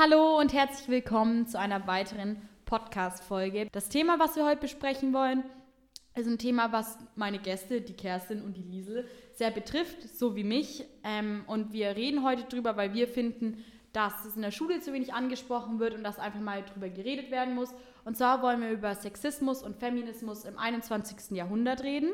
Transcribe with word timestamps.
Hallo 0.00 0.38
und 0.38 0.52
herzlich 0.52 0.88
willkommen 0.88 1.48
zu 1.48 1.58
einer 1.58 1.88
weiteren 1.88 2.40
Podcast-Folge. 2.66 3.66
Das 3.72 3.88
Thema, 3.88 4.20
was 4.20 4.36
wir 4.36 4.46
heute 4.46 4.60
besprechen 4.60 5.12
wollen, 5.12 5.42
ist 6.14 6.28
ein 6.28 6.38
Thema, 6.38 6.70
was 6.70 6.98
meine 7.16 7.40
Gäste, 7.40 7.80
die 7.80 7.94
Kerstin 7.94 8.42
und 8.42 8.56
die 8.56 8.62
Liesel, 8.62 9.08
sehr 9.34 9.50
betrifft, 9.50 10.08
so 10.16 10.36
wie 10.36 10.44
mich. 10.44 10.84
Ähm, 11.02 11.42
und 11.48 11.72
wir 11.72 11.96
reden 11.96 12.22
heute 12.22 12.44
drüber, 12.44 12.76
weil 12.76 12.94
wir 12.94 13.08
finden, 13.08 13.64
dass 13.92 14.24
es 14.24 14.36
in 14.36 14.42
der 14.42 14.52
Schule 14.52 14.78
zu 14.78 14.92
wenig 14.92 15.14
angesprochen 15.14 15.80
wird 15.80 15.94
und 15.94 16.04
dass 16.04 16.20
einfach 16.20 16.38
mal 16.38 16.62
drüber 16.62 16.88
geredet 16.90 17.32
werden 17.32 17.56
muss. 17.56 17.74
Und 18.04 18.16
zwar 18.16 18.40
wollen 18.40 18.60
wir 18.60 18.70
über 18.70 18.94
Sexismus 18.94 19.64
und 19.64 19.78
Feminismus 19.78 20.44
im 20.44 20.58
21. 20.58 21.36
Jahrhundert 21.36 21.82
reden. 21.82 22.12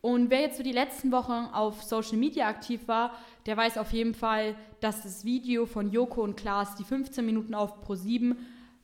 Und 0.00 0.30
wer 0.30 0.40
jetzt 0.40 0.56
so 0.56 0.62
die 0.62 0.72
letzten 0.72 1.10
Wochen 1.10 1.48
auf 1.52 1.82
Social 1.82 2.16
Media 2.16 2.48
aktiv 2.48 2.86
war, 2.86 3.12
der 3.46 3.56
weiß 3.56 3.78
auf 3.78 3.92
jeden 3.92 4.14
Fall, 4.14 4.54
dass 4.80 5.02
das 5.02 5.24
Video 5.24 5.66
von 5.66 5.90
Joko 5.90 6.22
und 6.22 6.36
Klaas, 6.36 6.76
die 6.76 6.84
15 6.84 7.24
Minuten 7.26 7.54
auf 7.54 7.80
Pro 7.80 7.96
7, 7.96 8.36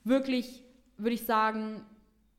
wirklich, 0.02 0.64
würde 0.96 1.14
ich 1.14 1.24
sagen, 1.24 1.82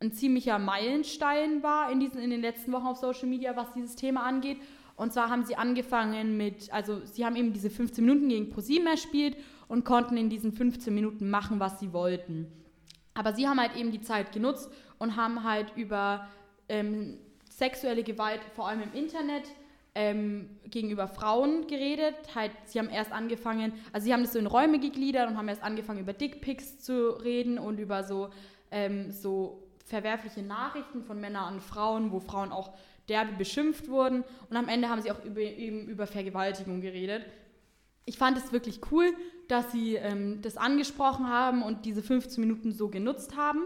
ein 0.01 0.11
ziemlicher 0.11 0.59
Meilenstein 0.59 1.63
war 1.63 1.89
in, 1.89 2.01
diesen, 2.01 2.19
in 2.19 2.29
den 2.29 2.41
letzten 2.41 2.73
Wochen 2.73 2.85
auf 2.85 2.97
Social 2.97 3.27
Media, 3.27 3.55
was 3.55 3.71
dieses 3.73 3.95
Thema 3.95 4.23
angeht. 4.23 4.57
Und 4.97 5.13
zwar 5.13 5.29
haben 5.29 5.45
sie 5.45 5.55
angefangen 5.55 6.37
mit, 6.37 6.71
also 6.73 7.01
sie 7.05 7.25
haben 7.25 7.35
eben 7.35 7.53
diese 7.53 7.69
15 7.69 8.05
Minuten 8.05 8.29
gegen 8.29 8.49
ProSieben 8.49 8.87
erspielt 8.87 9.37
und 9.67 9.85
konnten 9.85 10.17
in 10.17 10.29
diesen 10.29 10.51
15 10.51 10.93
Minuten 10.93 11.29
machen, 11.29 11.59
was 11.59 11.79
sie 11.79 11.93
wollten. 11.93 12.47
Aber 13.13 13.33
sie 13.33 13.47
haben 13.47 13.59
halt 13.59 13.75
eben 13.77 13.91
die 13.91 14.01
Zeit 14.01 14.31
genutzt 14.31 14.69
und 14.99 15.15
haben 15.15 15.43
halt 15.43 15.73
über 15.75 16.27
ähm, 16.67 17.17
sexuelle 17.57 18.03
Gewalt, 18.03 18.41
vor 18.53 18.67
allem 18.67 18.81
im 18.81 18.93
Internet, 18.93 19.43
ähm, 19.95 20.49
gegenüber 20.65 21.07
Frauen 21.07 21.67
geredet. 21.67 22.15
Halt, 22.35 22.51
sie 22.65 22.79
haben 22.79 22.89
erst 22.89 23.13
angefangen, 23.13 23.73
also 23.93 24.05
sie 24.05 24.13
haben 24.13 24.23
das 24.23 24.33
so 24.33 24.39
in 24.39 24.45
Räume 24.45 24.79
gegliedert 24.79 25.29
und 25.29 25.37
haben 25.37 25.47
erst 25.47 25.63
angefangen, 25.63 25.99
über 25.99 26.13
Dickpics 26.13 26.79
zu 26.79 27.11
reden 27.23 27.57
und 27.57 27.79
über 27.79 28.03
so, 28.03 28.29
ähm, 28.71 29.11
so 29.11 29.63
verwerfliche 29.85 30.41
Nachrichten 30.41 31.03
von 31.03 31.19
Männern 31.21 31.55
an 31.55 31.61
Frauen, 31.61 32.11
wo 32.11 32.19
Frauen 32.19 32.51
auch 32.51 32.73
derbe 33.07 33.33
beschimpft 33.33 33.87
wurden. 33.87 34.25
Und 34.49 34.57
am 34.57 34.67
Ende 34.67 34.89
haben 34.89 35.01
sie 35.01 35.11
auch 35.11 35.23
über, 35.23 35.39
eben 35.39 35.87
über 35.87 36.07
Vergewaltigung 36.07 36.81
geredet. 36.81 37.25
Ich 38.03 38.17
fand 38.17 38.37
es 38.37 38.51
wirklich 38.51 38.81
cool, 38.91 39.13
dass 39.47 39.71
sie 39.71 39.95
ähm, 39.95 40.41
das 40.41 40.57
angesprochen 40.57 41.29
haben 41.29 41.63
und 41.63 41.85
diese 41.85 42.03
15 42.03 42.41
Minuten 42.41 42.71
so 42.73 42.89
genutzt 42.89 43.37
haben. 43.37 43.61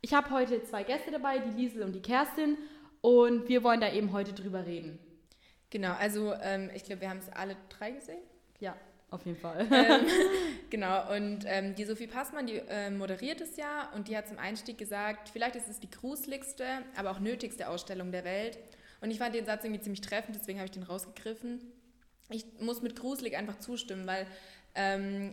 Ich 0.00 0.14
habe 0.14 0.30
heute 0.30 0.62
zwei 0.62 0.84
Gäste 0.84 1.10
dabei, 1.10 1.38
die 1.38 1.60
Liesel 1.60 1.82
und 1.82 1.92
die 1.92 2.00
Kerstin, 2.00 2.56
und 3.00 3.48
wir 3.48 3.62
wollen 3.62 3.80
da 3.80 3.92
eben 3.92 4.12
heute 4.12 4.32
drüber 4.32 4.66
reden. 4.66 4.98
Genau, 5.70 5.92
also 5.94 6.32
ähm, 6.34 6.70
ich 6.74 6.84
glaube, 6.84 7.02
wir 7.02 7.10
haben 7.10 7.18
es 7.18 7.28
alle 7.30 7.56
drei 7.68 7.90
gesehen. 7.90 8.22
Ja, 8.60 8.76
auf 9.10 9.24
jeden 9.24 9.38
Fall. 9.38 9.66
ähm, 9.70 10.06
genau, 10.70 11.14
und 11.14 11.44
ähm, 11.46 11.74
die 11.74 11.84
Sophie 11.84 12.06
Passmann, 12.06 12.46
die 12.46 12.58
äh, 12.68 12.90
moderiert 12.90 13.40
es 13.40 13.56
ja 13.56 13.90
und 13.94 14.08
die 14.08 14.16
hat 14.16 14.28
zum 14.28 14.38
Einstieg 14.38 14.78
gesagt, 14.78 15.28
vielleicht 15.28 15.56
ist 15.56 15.68
es 15.68 15.80
die 15.80 15.90
gruseligste, 15.90 16.64
aber 16.96 17.10
auch 17.10 17.20
nötigste 17.20 17.68
Ausstellung 17.68 18.10
der 18.12 18.24
Welt. 18.24 18.58
Und 19.00 19.10
ich 19.10 19.18
fand 19.18 19.34
den 19.34 19.44
Satz 19.44 19.64
irgendwie 19.64 19.82
ziemlich 19.82 20.00
treffend, 20.00 20.36
deswegen 20.36 20.58
habe 20.58 20.66
ich 20.66 20.72
den 20.72 20.82
rausgegriffen. 20.82 21.60
Ich 22.30 22.44
muss 22.60 22.82
mit 22.82 22.96
gruselig 22.96 23.36
einfach 23.36 23.58
zustimmen, 23.58 24.06
weil 24.06 24.26
ähm, 24.74 25.32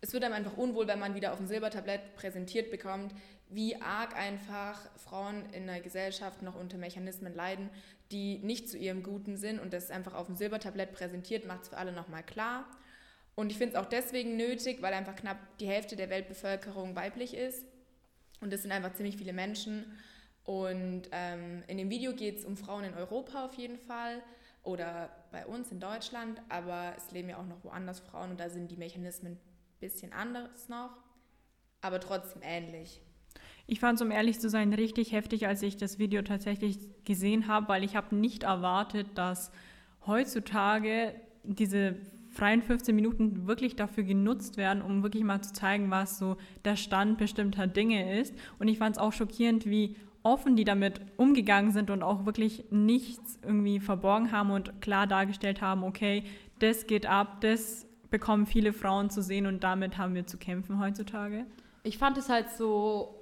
es 0.00 0.12
wird 0.12 0.24
einem 0.24 0.34
einfach 0.34 0.56
unwohl, 0.56 0.86
wenn 0.86 0.98
man 0.98 1.14
wieder 1.14 1.32
auf 1.32 1.38
dem 1.38 1.46
Silbertablett 1.46 2.14
präsentiert 2.16 2.70
bekommt, 2.70 3.14
wie 3.48 3.80
arg 3.80 4.16
einfach 4.16 4.80
Frauen 4.96 5.44
in 5.52 5.66
der 5.66 5.80
Gesellschaft 5.80 6.42
noch 6.42 6.54
unter 6.54 6.78
Mechanismen 6.78 7.34
leiden, 7.34 7.70
die 8.10 8.38
nicht 8.38 8.68
zu 8.68 8.76
ihrem 8.76 9.02
Guten 9.02 9.36
sind 9.36 9.58
und 9.58 9.72
das 9.72 9.90
einfach 9.90 10.14
auf 10.14 10.26
dem 10.26 10.36
Silbertablett 10.36 10.92
präsentiert, 10.92 11.46
macht 11.46 11.62
es 11.62 11.68
für 11.68 11.76
alle 11.76 11.92
nochmal 11.92 12.22
klar. 12.22 12.66
Und 13.34 13.50
ich 13.50 13.58
finde 13.58 13.76
es 13.76 13.80
auch 13.82 13.88
deswegen 13.88 14.36
nötig, 14.36 14.80
weil 14.80 14.94
einfach 14.94 15.16
knapp 15.16 15.38
die 15.58 15.66
Hälfte 15.66 15.96
der 15.96 16.10
Weltbevölkerung 16.10 16.96
weiblich 16.96 17.34
ist. 17.34 17.64
Und 18.40 18.52
das 18.52 18.62
sind 18.62 18.72
einfach 18.72 18.94
ziemlich 18.94 19.16
viele 19.16 19.32
Menschen. 19.32 19.98
Und 20.44 21.02
ähm, 21.12 21.62
in 21.66 21.76
dem 21.78 21.90
Video 21.90 22.14
geht 22.14 22.38
es 22.38 22.44
um 22.44 22.56
Frauen 22.56 22.84
in 22.84 22.94
Europa 22.94 23.44
auf 23.44 23.54
jeden 23.54 23.78
Fall 23.78 24.22
oder 24.62 25.10
bei 25.32 25.46
uns 25.46 25.70
in 25.70 25.80
Deutschland, 25.80 26.40
aber 26.48 26.94
es 26.96 27.10
leben 27.12 27.28
ja 27.28 27.38
auch 27.38 27.46
noch 27.46 27.62
woanders 27.64 28.00
Frauen 28.00 28.32
und 28.32 28.40
da 28.40 28.48
sind 28.48 28.70
die 28.70 28.76
Mechanismen 28.76 29.38
bisschen 29.80 30.12
anders 30.12 30.68
noch, 30.68 30.90
aber 31.80 32.00
trotzdem 32.00 32.42
ähnlich. 32.42 33.00
Ich 33.66 33.80
fand 33.80 33.96
es, 33.96 34.02
um 34.02 34.10
ehrlich 34.10 34.38
zu 34.38 34.48
sein, 34.48 34.72
richtig 34.72 35.12
heftig, 35.12 35.46
als 35.46 35.62
ich 35.62 35.76
das 35.76 35.98
Video 35.98 36.22
tatsächlich 36.22 36.78
gesehen 37.04 37.48
habe, 37.48 37.68
weil 37.68 37.82
ich 37.82 37.96
habe 37.96 38.14
nicht 38.14 38.44
erwartet, 38.44 39.08
dass 39.14 39.50
heutzutage 40.06 41.14
diese 41.42 41.96
freien 42.30 42.62
15 42.62 42.94
Minuten 42.94 43.46
wirklich 43.46 43.76
dafür 43.76 44.04
genutzt 44.04 44.56
werden, 44.56 44.82
um 44.82 45.02
wirklich 45.02 45.24
mal 45.24 45.40
zu 45.40 45.52
zeigen, 45.52 45.90
was 45.90 46.18
so 46.18 46.36
der 46.64 46.76
Stand 46.76 47.18
bestimmter 47.18 47.66
Dinge 47.66 48.20
ist. 48.20 48.34
Und 48.58 48.68
ich 48.68 48.78
fand 48.78 48.96
es 48.96 49.02
auch 49.02 49.12
schockierend, 49.12 49.66
wie 49.66 49.96
offen 50.22 50.56
die 50.56 50.64
damit 50.64 51.00
umgegangen 51.16 51.72
sind 51.72 51.90
und 51.90 52.02
auch 52.02 52.26
wirklich 52.26 52.64
nichts 52.70 53.38
irgendwie 53.42 53.80
verborgen 53.80 54.32
haben 54.32 54.50
und 54.50 54.80
klar 54.80 55.06
dargestellt 55.06 55.60
haben, 55.60 55.82
okay, 55.82 56.24
das 56.58 56.86
geht 56.86 57.06
ab, 57.06 57.40
das 57.40 57.85
bekommen 58.16 58.46
viele 58.46 58.72
Frauen 58.72 59.10
zu 59.10 59.20
sehen 59.20 59.46
und 59.46 59.62
damit 59.62 59.98
haben 59.98 60.14
wir 60.14 60.26
zu 60.26 60.38
kämpfen 60.38 60.80
heutzutage. 60.80 61.44
Ich 61.82 61.98
fand 61.98 62.16
es 62.16 62.30
halt 62.30 62.48
so 62.48 63.14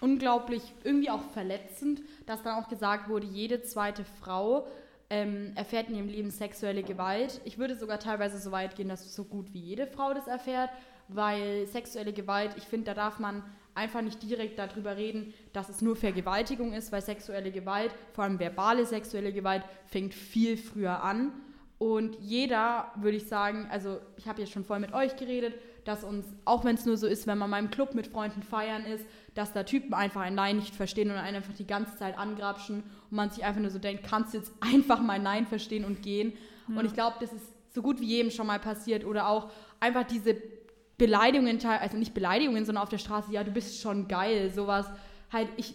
unglaublich, 0.00 0.74
irgendwie 0.82 1.08
auch 1.08 1.22
verletzend, 1.32 2.02
dass 2.26 2.42
dann 2.42 2.60
auch 2.60 2.68
gesagt 2.68 3.08
wurde, 3.08 3.28
jede 3.28 3.62
zweite 3.62 4.02
Frau 4.04 4.66
ähm, 5.08 5.52
erfährt 5.54 5.88
in 5.88 5.94
ihrem 5.94 6.08
Leben 6.08 6.30
sexuelle 6.32 6.82
Gewalt. 6.82 7.40
Ich 7.44 7.58
würde 7.58 7.76
sogar 7.76 8.00
teilweise 8.00 8.38
so 8.38 8.50
weit 8.50 8.74
gehen, 8.74 8.88
dass 8.88 9.14
so 9.14 9.22
gut 9.22 9.54
wie 9.54 9.60
jede 9.60 9.86
Frau 9.86 10.14
das 10.14 10.26
erfährt, 10.26 10.70
weil 11.06 11.68
sexuelle 11.68 12.12
Gewalt, 12.12 12.56
ich 12.56 12.64
finde, 12.64 12.86
da 12.86 12.94
darf 12.94 13.20
man 13.20 13.44
einfach 13.76 14.02
nicht 14.02 14.20
direkt 14.20 14.58
darüber 14.58 14.96
reden, 14.96 15.32
dass 15.52 15.68
es 15.68 15.80
nur 15.80 15.94
Vergewaltigung 15.94 16.72
ist, 16.72 16.90
weil 16.90 17.02
sexuelle 17.02 17.52
Gewalt, 17.52 17.94
vor 18.14 18.24
allem 18.24 18.40
verbale 18.40 18.84
sexuelle 18.84 19.32
Gewalt, 19.32 19.62
fängt 19.86 20.12
viel 20.12 20.56
früher 20.56 21.04
an. 21.04 21.30
Und 21.80 22.18
jeder, 22.20 22.92
würde 22.96 23.16
ich 23.16 23.26
sagen, 23.26 23.66
also 23.70 24.00
ich 24.18 24.28
habe 24.28 24.42
jetzt 24.42 24.52
schon 24.52 24.64
vorher 24.64 24.86
mit 24.86 24.92
euch 24.92 25.16
geredet, 25.16 25.54
dass 25.86 26.04
uns, 26.04 26.26
auch 26.44 26.62
wenn 26.62 26.74
es 26.74 26.84
nur 26.84 26.98
so 26.98 27.06
ist, 27.06 27.26
wenn 27.26 27.38
man 27.38 27.48
mal 27.48 27.58
im 27.58 27.70
Club 27.70 27.94
mit 27.94 28.06
Freunden 28.06 28.42
feiern 28.42 28.84
ist, 28.84 29.06
dass 29.32 29.54
da 29.54 29.62
Typen 29.62 29.94
einfach 29.94 30.20
ein 30.20 30.34
Nein 30.34 30.56
nicht 30.56 30.74
verstehen 30.74 31.10
und 31.10 31.16
einen 31.16 31.36
einfach 31.36 31.54
die 31.54 31.66
ganze 31.66 31.96
Zeit 31.96 32.18
angrapschen 32.18 32.82
und 32.82 33.16
man 33.16 33.30
sich 33.30 33.46
einfach 33.46 33.62
nur 33.62 33.70
so 33.70 33.78
denkt, 33.78 34.04
kannst 34.06 34.34
du 34.34 34.38
jetzt 34.38 34.52
einfach 34.60 35.00
mal 35.00 35.18
Nein 35.18 35.46
verstehen 35.46 35.86
und 35.86 36.02
gehen. 36.02 36.34
Ja. 36.68 36.80
Und 36.80 36.84
ich 36.84 36.92
glaube, 36.92 37.16
das 37.18 37.32
ist 37.32 37.46
so 37.72 37.80
gut 37.80 37.98
wie 37.98 38.04
jedem 38.04 38.30
schon 38.30 38.46
mal 38.46 38.58
passiert 38.58 39.06
oder 39.06 39.26
auch 39.28 39.50
einfach 39.80 40.04
diese 40.04 40.36
Beleidigungen, 40.98 41.64
also 41.64 41.96
nicht 41.96 42.12
Beleidigungen, 42.12 42.66
sondern 42.66 42.82
auf 42.82 42.90
der 42.90 42.98
Straße, 42.98 43.32
ja, 43.32 43.42
du 43.42 43.52
bist 43.52 43.80
schon 43.80 44.06
geil, 44.06 44.50
sowas. 44.50 44.84
Halt, 45.32 45.48
ich, 45.56 45.74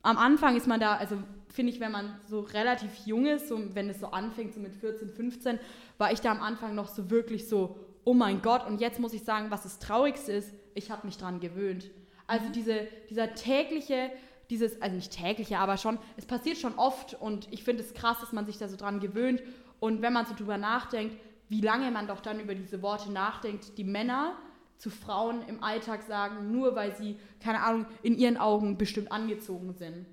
am 0.00 0.16
Anfang 0.16 0.56
ist 0.56 0.66
man 0.66 0.80
da, 0.80 0.96
also 0.96 1.18
finde 1.52 1.72
ich, 1.72 1.80
wenn 1.80 1.92
man 1.92 2.18
so 2.26 2.40
relativ 2.40 2.90
jung 3.06 3.26
ist, 3.26 3.48
so, 3.48 3.60
wenn 3.74 3.90
es 3.90 4.00
so 4.00 4.06
anfängt, 4.06 4.54
so 4.54 4.60
mit 4.60 4.74
14, 4.74 5.10
15, 5.10 5.58
war 5.98 6.12
ich 6.12 6.20
da 6.20 6.30
am 6.30 6.42
Anfang 6.42 6.74
noch 6.74 6.88
so 6.88 7.10
wirklich 7.10 7.48
so, 7.48 7.76
oh 8.04 8.14
mein 8.14 8.42
Gott, 8.42 8.66
und 8.66 8.80
jetzt 8.80 8.98
muss 8.98 9.12
ich 9.12 9.22
sagen, 9.22 9.50
was 9.50 9.62
das 9.62 9.78
Traurigste 9.78 10.32
ist, 10.32 10.52
ich 10.74 10.90
habe 10.90 11.06
mich 11.06 11.18
dran 11.18 11.40
gewöhnt. 11.40 11.90
Also 12.26 12.46
mhm. 12.46 12.52
diese, 12.52 12.88
dieser 13.10 13.34
tägliche, 13.34 14.10
dieses, 14.50 14.80
also 14.80 14.96
nicht 14.96 15.12
tägliche, 15.12 15.58
aber 15.58 15.76
schon, 15.76 15.98
es 16.16 16.26
passiert 16.26 16.56
schon 16.56 16.74
oft 16.74 17.14
und 17.20 17.52
ich 17.52 17.64
finde 17.64 17.82
es 17.82 17.94
krass, 17.94 18.18
dass 18.20 18.32
man 18.32 18.46
sich 18.46 18.58
da 18.58 18.68
so 18.68 18.76
dran 18.76 19.00
gewöhnt. 19.00 19.42
Und 19.78 20.02
wenn 20.02 20.12
man 20.12 20.26
so 20.26 20.34
drüber 20.34 20.58
nachdenkt, 20.58 21.16
wie 21.48 21.60
lange 21.60 21.90
man 21.90 22.06
doch 22.06 22.20
dann 22.20 22.40
über 22.40 22.54
diese 22.54 22.82
Worte 22.82 23.12
nachdenkt, 23.12 23.76
die 23.76 23.84
Männer 23.84 24.36
zu 24.78 24.90
Frauen 24.90 25.42
im 25.46 25.62
Alltag 25.62 26.02
sagen, 26.02 26.50
nur 26.50 26.74
weil 26.74 26.96
sie, 26.96 27.16
keine 27.40 27.62
Ahnung, 27.62 27.86
in 28.02 28.16
ihren 28.16 28.36
Augen 28.36 28.78
bestimmt 28.78 29.12
angezogen 29.12 29.74
sind. 29.74 30.06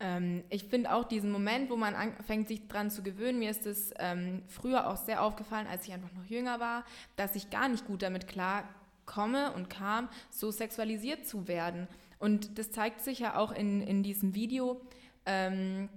Ähm, 0.00 0.42
ich 0.48 0.64
finde 0.64 0.92
auch 0.92 1.04
diesen 1.04 1.30
Moment, 1.30 1.70
wo 1.70 1.76
man 1.76 1.94
anfängt, 1.94 2.48
sich 2.48 2.66
dran 2.66 2.90
zu 2.90 3.02
gewöhnen, 3.02 3.38
mir 3.38 3.50
ist 3.50 3.66
es 3.66 3.92
ähm, 3.98 4.42
früher 4.48 4.88
auch 4.88 4.96
sehr 4.96 5.22
aufgefallen, 5.22 5.66
als 5.66 5.86
ich 5.86 5.92
einfach 5.92 6.12
noch 6.14 6.24
jünger 6.24 6.58
war, 6.58 6.84
dass 7.16 7.36
ich 7.36 7.50
gar 7.50 7.68
nicht 7.68 7.86
gut 7.86 8.02
damit 8.02 8.26
klar 8.26 8.64
komme 9.06 9.52
und 9.52 9.68
kam, 9.68 10.08
so 10.30 10.50
sexualisiert 10.50 11.26
zu 11.26 11.48
werden. 11.48 11.86
Und 12.18 12.58
das 12.58 12.70
zeigt 12.70 13.00
sich 13.00 13.18
ja 13.20 13.36
auch 13.36 13.52
in, 13.52 13.80
in 13.82 14.02
diesem 14.02 14.34
Video, 14.34 14.80
ähm, 15.26 15.88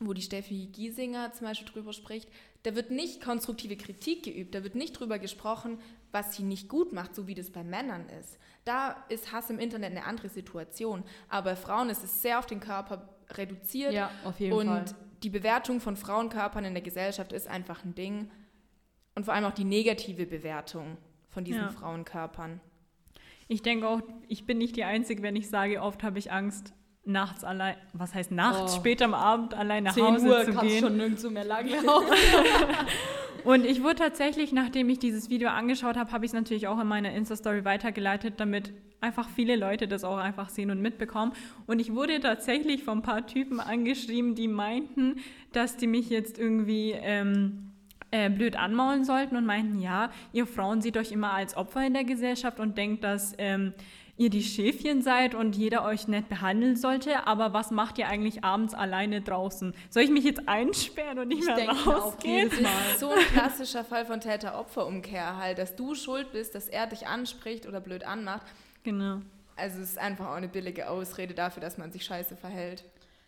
wo 0.00 0.12
die 0.12 0.22
Steffi 0.22 0.66
Giesinger 0.72 1.32
zum 1.32 1.46
Beispiel 1.46 1.68
drüber 1.68 1.92
spricht. 1.92 2.28
Da 2.64 2.74
wird 2.74 2.90
nicht 2.90 3.22
konstruktive 3.22 3.76
Kritik 3.76 4.24
geübt, 4.24 4.54
da 4.54 4.64
wird 4.64 4.74
nicht 4.74 4.98
drüber 4.98 5.18
gesprochen, 5.18 5.78
was 6.12 6.34
sie 6.34 6.42
nicht 6.42 6.68
gut 6.68 6.92
macht, 6.92 7.14
so 7.14 7.26
wie 7.26 7.34
das 7.34 7.50
bei 7.50 7.62
Männern 7.62 8.08
ist. 8.20 8.38
Da 8.64 9.04
ist 9.08 9.32
Hass 9.32 9.50
im 9.50 9.58
Internet 9.58 9.92
eine 9.92 10.04
andere 10.04 10.28
Situation. 10.28 11.04
Aber 11.28 11.52
bei 11.52 11.56
Frauen 11.56 11.90
ist 11.90 12.02
es 12.02 12.22
sehr 12.22 12.38
auf 12.38 12.46
den 12.46 12.60
Körper 12.60 13.15
reduziert. 13.30 13.92
Ja, 13.92 14.10
auf 14.24 14.40
jeden 14.40 14.54
und 14.54 14.66
Fall. 14.66 14.84
die 15.22 15.30
Bewertung 15.30 15.80
von 15.80 15.96
Frauenkörpern 15.96 16.64
in 16.64 16.74
der 16.74 16.82
Gesellschaft 16.82 17.32
ist 17.32 17.48
einfach 17.48 17.84
ein 17.84 17.94
Ding. 17.94 18.30
Und 19.14 19.24
vor 19.24 19.34
allem 19.34 19.44
auch 19.44 19.54
die 19.54 19.64
negative 19.64 20.26
Bewertung 20.26 20.98
von 21.28 21.44
diesen 21.44 21.62
ja. 21.62 21.70
Frauenkörpern. 21.70 22.60
Ich 23.48 23.62
denke 23.62 23.88
auch, 23.88 24.02
ich 24.28 24.44
bin 24.44 24.58
nicht 24.58 24.76
die 24.76 24.84
Einzige, 24.84 25.22
wenn 25.22 25.36
ich 25.36 25.48
sage, 25.48 25.80
oft 25.80 26.02
habe 26.02 26.18
ich 26.18 26.32
Angst, 26.32 26.74
nachts 27.04 27.44
allein, 27.44 27.76
was 27.92 28.14
heißt 28.14 28.32
nachts, 28.32 28.74
oh. 28.74 28.76
spät 28.76 29.00
am 29.00 29.14
Abend 29.14 29.54
allein 29.54 29.84
nach 29.84 29.94
10 29.94 30.04
Hause 30.04 30.26
Uhr 30.26 30.44
zu 30.44 30.52
gehen. 30.54 30.80
schon 30.80 30.96
nirgendwo 30.96 31.30
mehr 31.30 31.44
lang 31.44 31.68
Und 33.44 33.64
ich 33.64 33.84
wurde 33.84 33.94
tatsächlich, 33.94 34.52
nachdem 34.52 34.88
ich 34.88 34.98
dieses 34.98 35.30
Video 35.30 35.50
angeschaut 35.50 35.96
habe, 35.96 36.10
habe 36.10 36.24
ich 36.24 36.30
es 36.30 36.34
natürlich 36.34 36.66
auch 36.66 36.80
in 36.80 36.88
meiner 36.88 37.12
Insta-Story 37.12 37.64
weitergeleitet, 37.64 38.34
damit 38.38 38.72
einfach 39.00 39.28
viele 39.28 39.56
Leute 39.56 39.88
das 39.88 40.04
auch 40.04 40.16
einfach 40.16 40.48
sehen 40.48 40.70
und 40.70 40.80
mitbekommen. 40.80 41.32
Und 41.66 41.80
ich 41.80 41.94
wurde 41.94 42.20
tatsächlich 42.20 42.82
von 42.82 42.98
ein 42.98 43.02
paar 43.02 43.26
Typen 43.26 43.60
angeschrieben, 43.60 44.34
die 44.34 44.48
meinten, 44.48 45.16
dass 45.52 45.76
die 45.76 45.86
mich 45.86 46.10
jetzt 46.10 46.38
irgendwie 46.38 46.92
ähm, 46.92 47.72
äh, 48.10 48.30
blöd 48.30 48.56
anmaulen 48.56 49.04
sollten 49.04 49.36
und 49.36 49.46
meinten, 49.46 49.80
ja, 49.80 50.10
ihr 50.32 50.46
Frauen 50.46 50.80
seht 50.80 50.96
euch 50.96 51.12
immer 51.12 51.32
als 51.32 51.56
Opfer 51.56 51.86
in 51.86 51.92
der 51.92 52.04
Gesellschaft 52.04 52.60
und 52.60 52.78
denkt, 52.78 53.04
dass 53.04 53.34
ähm, 53.38 53.74
ihr 54.16 54.30
die 54.30 54.42
Schäfchen 54.42 55.02
seid 55.02 55.34
und 55.34 55.56
jeder 55.56 55.84
euch 55.84 56.08
nett 56.08 56.28
behandeln 56.28 56.76
sollte, 56.76 57.26
aber 57.26 57.52
was 57.52 57.70
macht 57.70 57.98
ihr 57.98 58.08
eigentlich 58.08 58.44
abends 58.44 58.74
alleine 58.74 59.20
draußen? 59.20 59.74
Soll 59.90 60.04
ich 60.04 60.10
mich 60.10 60.24
jetzt 60.24 60.48
einsperren 60.48 61.18
und 61.18 61.28
nicht 61.28 61.40
ich 61.40 61.46
mehr 61.46 61.68
rausgehen? 61.68 62.48
Das 62.48 62.58
ist 62.92 63.00
so 63.00 63.10
ein 63.10 63.18
klassischer 63.32 63.84
Fall 63.84 64.06
von 64.06 64.20
Täter-Opfer-Umkehr 64.20 65.36
halt, 65.36 65.58
dass 65.58 65.76
du 65.76 65.94
schuld 65.94 66.32
bist, 66.32 66.54
dass 66.54 66.68
er 66.68 66.86
dich 66.86 67.06
anspricht 67.06 67.66
oder 67.66 67.80
blöd 67.80 68.04
anmacht. 68.04 68.46
Genau. 68.86 69.20
Also 69.56 69.80
es 69.80 69.90
ist 69.90 69.98
einfach 69.98 70.28
auch 70.28 70.34
eine 70.36 70.46
billige 70.46 70.88
Ausrede 70.88 71.34
dafür, 71.34 71.60
dass 71.60 71.76
man 71.76 71.90
sich 71.90 72.04
scheiße 72.04 72.36
verhält. 72.36 72.84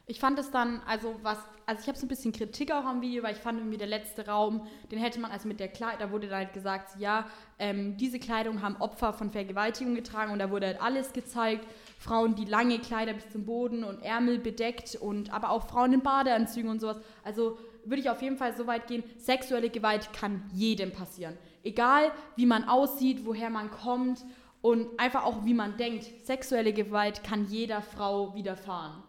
Ich 0.06 0.20
fand 0.20 0.38
es 0.38 0.52
dann, 0.52 0.80
also 0.86 1.16
was, 1.22 1.36
also 1.66 1.82
ich 1.82 1.88
habe 1.88 1.98
so 1.98 2.06
ein 2.06 2.08
bisschen 2.08 2.32
Kritik 2.32 2.70
auch 2.70 2.84
am 2.84 3.02
Video, 3.02 3.24
weil 3.24 3.34
ich 3.34 3.40
fand 3.40 3.58
irgendwie 3.58 3.76
der 3.76 3.88
letzte 3.88 4.24
Raum, 4.28 4.68
den 4.92 5.00
hätte 5.00 5.18
man, 5.18 5.32
also 5.32 5.48
mit 5.48 5.58
der 5.58 5.66
Kleidung, 5.66 5.98
da 5.98 6.12
wurde 6.12 6.28
dann 6.28 6.38
halt 6.38 6.52
gesagt, 6.52 6.92
ja, 7.00 7.26
ähm, 7.58 7.96
diese 7.96 8.20
Kleidung 8.20 8.62
haben 8.62 8.76
Opfer 8.76 9.12
von 9.12 9.32
Vergewaltigung 9.32 9.96
getragen 9.96 10.32
und 10.32 10.38
da 10.38 10.48
wurde 10.48 10.68
halt 10.68 10.80
alles 10.80 11.12
gezeigt. 11.12 11.66
Frauen, 11.98 12.36
die 12.36 12.44
lange 12.44 12.78
Kleider 12.78 13.14
bis 13.14 13.28
zum 13.28 13.44
Boden 13.44 13.82
und 13.82 14.00
Ärmel 14.04 14.38
bedeckt 14.38 14.94
und 14.94 15.32
aber 15.32 15.50
auch 15.50 15.66
Frauen 15.66 15.92
in 15.92 16.02
Badeanzügen 16.02 16.70
und 16.70 16.80
sowas. 16.80 16.98
Also 17.24 17.58
würde 17.84 18.00
ich 18.00 18.10
auf 18.10 18.22
jeden 18.22 18.36
Fall 18.36 18.56
so 18.56 18.68
weit 18.68 18.86
gehen, 18.86 19.02
sexuelle 19.18 19.70
Gewalt 19.70 20.12
kann 20.12 20.48
jedem 20.52 20.92
passieren. 20.92 21.36
Egal 21.64 22.12
wie 22.36 22.46
man 22.46 22.64
aussieht, 22.64 23.26
woher 23.26 23.50
man 23.50 23.70
kommt 23.70 24.24
und 24.60 24.98
einfach 24.98 25.24
auch 25.24 25.44
wie 25.44 25.54
man 25.54 25.76
denkt. 25.76 26.04
Sexuelle 26.26 26.72
Gewalt 26.72 27.22
kann 27.22 27.46
jeder 27.46 27.82
Frau 27.82 28.34
widerfahren. 28.34 29.02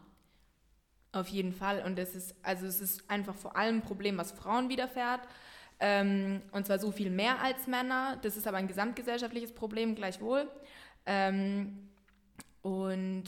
Auf 1.12 1.28
jeden 1.28 1.54
Fall. 1.54 1.84
Und 1.86 1.98
es 1.98 2.16
ist, 2.16 2.36
also 2.44 2.68
es 2.68 2.80
ist 2.80 3.10
einfach 3.10 3.36
vor 3.36 3.56
allem 3.56 3.78
ein 3.78 3.82
Problem, 3.82 4.18
was 4.18 4.32
Frauen 4.32 4.70
widerfährt. 4.70 5.22
Ähm, 5.80 6.42
und 6.52 6.68
zwar 6.68 6.78
so 6.78 6.92
viel 6.92 7.10
mehr 7.10 7.42
als 7.42 7.66
Männer. 7.66 8.18
Das 8.22 8.38
ist 8.38 8.48
aber 8.48 8.58
ein 8.58 8.68
gesamtgesellschaftliches 8.68 9.54
Problem 9.54 9.96
gleichwohl. 9.96 10.48
Ähm, 11.06 11.90
und 12.62 13.24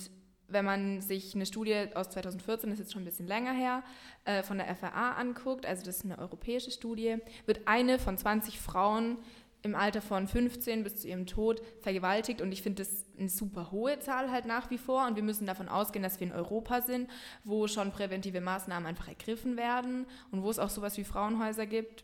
wenn 0.51 0.65
man 0.65 1.01
sich 1.01 1.33
eine 1.33 1.45
Studie 1.45 1.87
aus 1.95 2.09
2014, 2.09 2.69
das 2.69 2.79
ist 2.79 2.85
jetzt 2.85 2.93
schon 2.93 3.03
ein 3.03 3.05
bisschen 3.05 3.27
länger 3.27 3.53
her, 3.53 3.83
äh, 4.25 4.43
von 4.43 4.57
der 4.57 4.73
FAA 4.75 5.13
anguckt, 5.13 5.65
also 5.65 5.83
das 5.83 5.97
ist 5.97 6.05
eine 6.05 6.19
europäische 6.19 6.71
Studie, 6.71 7.17
wird 7.45 7.61
eine 7.67 7.99
von 7.99 8.17
20 8.17 8.59
Frauen 8.59 9.17
im 9.63 9.75
Alter 9.75 10.01
von 10.01 10.27
15 10.27 10.83
bis 10.83 10.97
zu 10.97 11.07
ihrem 11.07 11.25
Tod 11.27 11.61
vergewaltigt 11.81 12.41
und 12.41 12.51
ich 12.51 12.61
finde 12.61 12.83
das 12.83 13.05
eine 13.17 13.29
super 13.29 13.71
hohe 13.71 13.99
Zahl 13.99 14.31
halt 14.31 14.45
nach 14.45 14.71
wie 14.71 14.77
vor 14.77 15.05
und 15.07 15.15
wir 15.15 15.23
müssen 15.23 15.45
davon 15.45 15.69
ausgehen, 15.69 16.03
dass 16.03 16.19
wir 16.19 16.27
in 16.27 16.33
Europa 16.33 16.81
sind, 16.81 17.09
wo 17.43 17.67
schon 17.67 17.91
präventive 17.91 18.41
Maßnahmen 18.41 18.87
einfach 18.87 19.07
ergriffen 19.07 19.57
werden 19.57 20.05
und 20.31 20.43
wo 20.43 20.49
es 20.49 20.59
auch 20.59 20.69
sowas 20.69 20.97
wie 20.97 21.03
Frauenhäuser 21.03 21.67
gibt. 21.67 22.03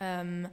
Ähm, 0.00 0.48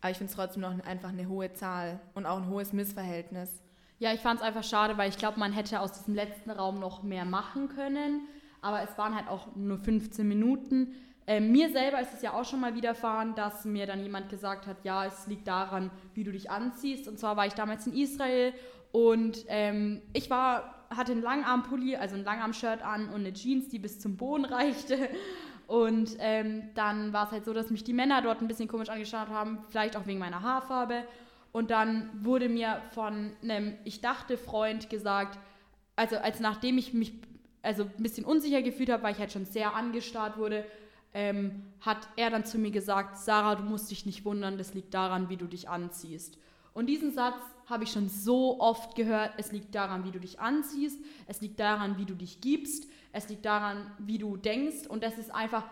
aber 0.00 0.10
ich 0.10 0.18
finde 0.18 0.30
es 0.30 0.36
trotzdem 0.36 0.62
noch 0.62 0.78
einfach 0.84 1.10
eine 1.10 1.28
hohe 1.28 1.52
Zahl 1.52 2.00
und 2.14 2.24
auch 2.24 2.38
ein 2.38 2.48
hohes 2.48 2.72
Missverhältnis. 2.72 3.62
Ja, 3.98 4.14
ich 4.14 4.20
fand 4.20 4.40
es 4.40 4.46
einfach 4.46 4.64
schade, 4.64 4.96
weil 4.96 5.10
ich 5.10 5.18
glaube, 5.18 5.38
man 5.38 5.52
hätte 5.52 5.78
aus 5.80 5.92
diesem 5.92 6.14
letzten 6.14 6.50
Raum 6.50 6.80
noch 6.80 7.02
mehr 7.02 7.26
machen 7.26 7.68
können, 7.68 8.26
aber 8.62 8.82
es 8.82 8.96
waren 8.96 9.14
halt 9.14 9.28
auch 9.28 9.54
nur 9.56 9.78
15 9.78 10.26
Minuten. 10.26 10.94
Ähm, 11.26 11.52
mir 11.52 11.70
selber 11.70 12.00
ist 12.00 12.14
es 12.14 12.22
ja 12.22 12.32
auch 12.32 12.44
schon 12.44 12.60
mal 12.60 12.74
widerfahren, 12.74 13.34
dass 13.34 13.64
mir 13.64 13.86
dann 13.86 14.02
jemand 14.02 14.28
gesagt 14.28 14.66
hat, 14.66 14.84
ja, 14.84 15.06
es 15.06 15.26
liegt 15.26 15.46
daran, 15.46 15.90
wie 16.14 16.24
du 16.24 16.32
dich 16.32 16.50
anziehst. 16.50 17.06
Und 17.08 17.18
zwar 17.18 17.36
war 17.36 17.46
ich 17.46 17.54
damals 17.54 17.86
in 17.86 17.92
Israel 17.94 18.52
und 18.92 19.44
ähm, 19.48 20.02
ich 20.12 20.30
war, 20.30 20.86
hatte 20.90 21.12
einen 21.12 21.22
Langarmpulli, 21.22 21.96
also 21.96 22.16
ein 22.16 22.24
Langarm-Shirt 22.24 22.82
an 22.82 23.08
und 23.08 23.20
eine 23.20 23.32
Jeans, 23.32 23.68
die 23.68 23.78
bis 23.78 24.00
zum 24.00 24.16
Boden 24.16 24.44
reichte. 24.46 25.08
Und 25.66 26.16
ähm, 26.18 26.70
dann 26.74 27.12
war 27.12 27.26
es 27.26 27.32
halt 27.32 27.44
so, 27.44 27.52
dass 27.52 27.70
mich 27.70 27.84
die 27.84 27.92
Männer 27.92 28.22
dort 28.22 28.40
ein 28.40 28.48
bisschen 28.48 28.66
komisch 28.66 28.88
angeschaut 28.88 29.28
haben, 29.28 29.60
vielleicht 29.68 29.96
auch 29.96 30.06
wegen 30.06 30.18
meiner 30.18 30.42
Haarfarbe. 30.42 31.04
Und 31.52 31.70
dann 31.70 32.10
wurde 32.24 32.48
mir 32.48 32.82
von 32.92 33.32
einem, 33.42 33.74
ich 33.84 34.00
dachte, 34.00 34.36
Freund 34.36 34.90
gesagt, 34.90 35.38
also 35.94 36.16
als 36.16 36.40
nachdem 36.40 36.78
ich 36.78 36.92
mich 36.92 37.12
also 37.62 37.84
ein 37.84 38.02
bisschen 38.02 38.24
unsicher 38.24 38.62
gefühlt 38.62 38.90
habe, 38.90 39.02
weil 39.02 39.12
ich 39.12 39.18
halt 39.18 39.32
schon 39.32 39.44
sehr 39.44 39.74
angestarrt 39.74 40.38
wurde, 40.38 40.64
ähm, 41.14 41.64
hat 41.80 42.08
er 42.16 42.30
dann 42.30 42.44
zu 42.44 42.58
mir 42.58 42.70
gesagt, 42.70 43.18
Sarah, 43.18 43.56
du 43.56 43.62
musst 43.62 43.90
dich 43.90 44.06
nicht 44.06 44.24
wundern, 44.24 44.58
das 44.58 44.74
liegt 44.74 44.94
daran, 44.94 45.28
wie 45.28 45.36
du 45.36 45.46
dich 45.46 45.68
anziehst. 45.68 46.38
Und 46.72 46.86
diesen 46.86 47.12
Satz 47.12 47.40
habe 47.66 47.84
ich 47.84 47.92
schon 47.92 48.08
so 48.08 48.60
oft 48.60 48.94
gehört, 48.94 49.32
es 49.36 49.52
liegt 49.52 49.74
daran, 49.74 50.04
wie 50.04 50.10
du 50.12 50.20
dich 50.20 50.40
anziehst, 50.40 50.98
es 51.26 51.40
liegt 51.40 51.58
daran, 51.58 51.98
wie 51.98 52.04
du 52.04 52.14
dich 52.14 52.40
gibst, 52.40 52.86
es 53.12 53.28
liegt 53.28 53.44
daran, 53.44 53.90
wie 53.98 54.18
du 54.18 54.36
denkst 54.36 54.86
und 54.88 55.02
das 55.02 55.18
ist 55.18 55.34
einfach, 55.34 55.64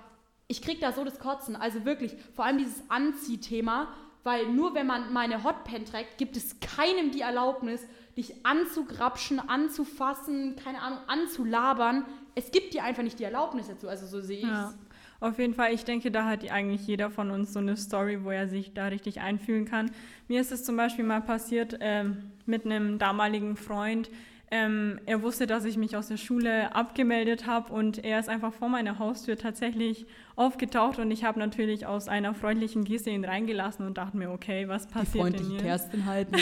ich 0.49 0.63
kriege 0.63 0.81
da 0.81 0.93
so 0.93 1.05
das 1.05 1.19
Kotzen, 1.19 1.55
also 1.57 1.85
wirklich, 1.85 2.17
vor 2.35 2.45
allem 2.45 2.59
dieses 2.59 2.83
Anziehthema, 2.89 3.89
weil 4.25 4.49
nur 4.49 4.75
wenn 4.75 4.87
man 4.87 5.13
meine 5.13 5.45
Hotpen 5.45 5.85
trägt, 5.85 6.19
gibt 6.19 6.37
es 6.37 6.59
keinem 6.61 7.13
die 7.13 7.21
Erlaubnis, 7.21 7.87
dich 8.17 8.45
anzugrapschen, 8.45 9.39
anzufassen, 9.41 10.57
keine 10.57 10.83
Ahnung, 10.83 10.99
anzulabern. 11.07 12.05
Es 12.35 12.51
gibt 12.51 12.75
dir 12.75 12.83
einfach 12.83 13.05
nicht 13.05 13.21
die 13.21 13.25
Erlaubnis 13.25 13.69
dazu, 13.69 13.89
also 13.89 14.07
so 14.07 14.21
sehe 14.21 14.39
ich 14.39 14.45
es. 14.45 14.51
Ja. 14.51 14.75
Auf 15.21 15.39
jeden 15.39 15.55
Fall, 15.55 15.75
ich 15.75 15.85
denke, 15.85 16.11
da 16.11 16.27
hat 16.27 16.49
eigentlich 16.51 16.87
jeder 16.87 17.11
von 17.11 17.31
uns 17.31 17.53
so 17.53 17.59
eine 17.59 17.77
Story, 17.77 18.23
wo 18.23 18.31
er 18.31 18.49
sich 18.49 18.73
da 18.73 18.87
richtig 18.87 19.21
einfühlen 19.21 19.65
kann. 19.65 19.91
Mir 20.29 20.41
ist 20.41 20.53
es 20.53 20.65
zum 20.65 20.77
Beispiel 20.77 21.05
mal 21.05 21.21
passiert 21.21 21.77
ähm, 21.81 22.19
mit 22.47 22.65
einem 22.65 22.99
damaligen 22.99 23.57
Freund. 23.57 24.11
Ähm, 24.51 25.01
er 25.05 25.21
wusste, 25.23 25.47
dass 25.47 25.65
ich 25.67 25.77
mich 25.77 25.97
aus 25.97 26.09
der 26.09 26.17
Schule 26.17 26.75
abgemeldet 26.75 27.47
habe 27.47 27.71
und 27.71 28.03
er 28.03 28.19
ist 28.19 28.31
einfach 28.31 28.53
vor 28.53 28.71
meiner 28.71 28.99
Haustür 28.99 29.37
tatsächlich 29.37 30.07
aufgetaucht 30.37 30.99
und 30.99 31.11
ich 31.11 31.25
habe 31.25 31.39
natürlich 31.39 31.85
aus 31.85 32.09
einer 32.09 32.33
freundlichen 32.33 32.85
Geste 32.85 33.11
ihn 33.11 33.27
reingelassen 33.27 33.85
und 33.85 33.99
dachte 33.99 34.17
mir, 34.17 34.31
okay, 34.31 34.67
was 34.67 34.87
passiert 34.87 35.15
Die 35.15 35.19
freundliche 35.19 35.45
denn 35.45 35.53
hier? 35.53 35.63
Kerstin 35.63 36.07
halt. 36.07 36.33
Ne? 36.33 36.39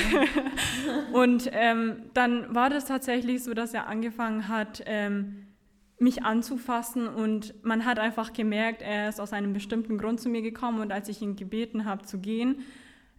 und 1.15 1.51
ähm, 1.53 1.97
dann 2.15 2.55
war 2.55 2.71
das 2.71 2.85
tatsächlich 2.85 3.43
so, 3.43 3.55
dass 3.55 3.75
er 3.75 3.89
angefangen 3.89 4.47
hat, 4.47 4.85
ähm, 4.87 5.46
mich 5.99 6.25
anzufassen 6.25 7.09
und 7.09 7.55
man 7.65 7.85
hat 7.85 7.99
einfach 7.99 8.33
gemerkt, 8.33 8.83
er 8.83 9.09
ist 9.09 9.21
aus 9.21 9.33
einem 9.33 9.53
bestimmten 9.53 9.97
Grund 9.99 10.21
zu 10.21 10.29
mir 10.29 10.43
gekommen 10.43 10.81
und 10.81 10.93
als 10.93 11.09
ich 11.09 11.23
ihn 11.23 11.37
gebeten 11.37 11.87
habe 11.87 12.05
zu 12.05 12.19
gehen, 12.19 12.65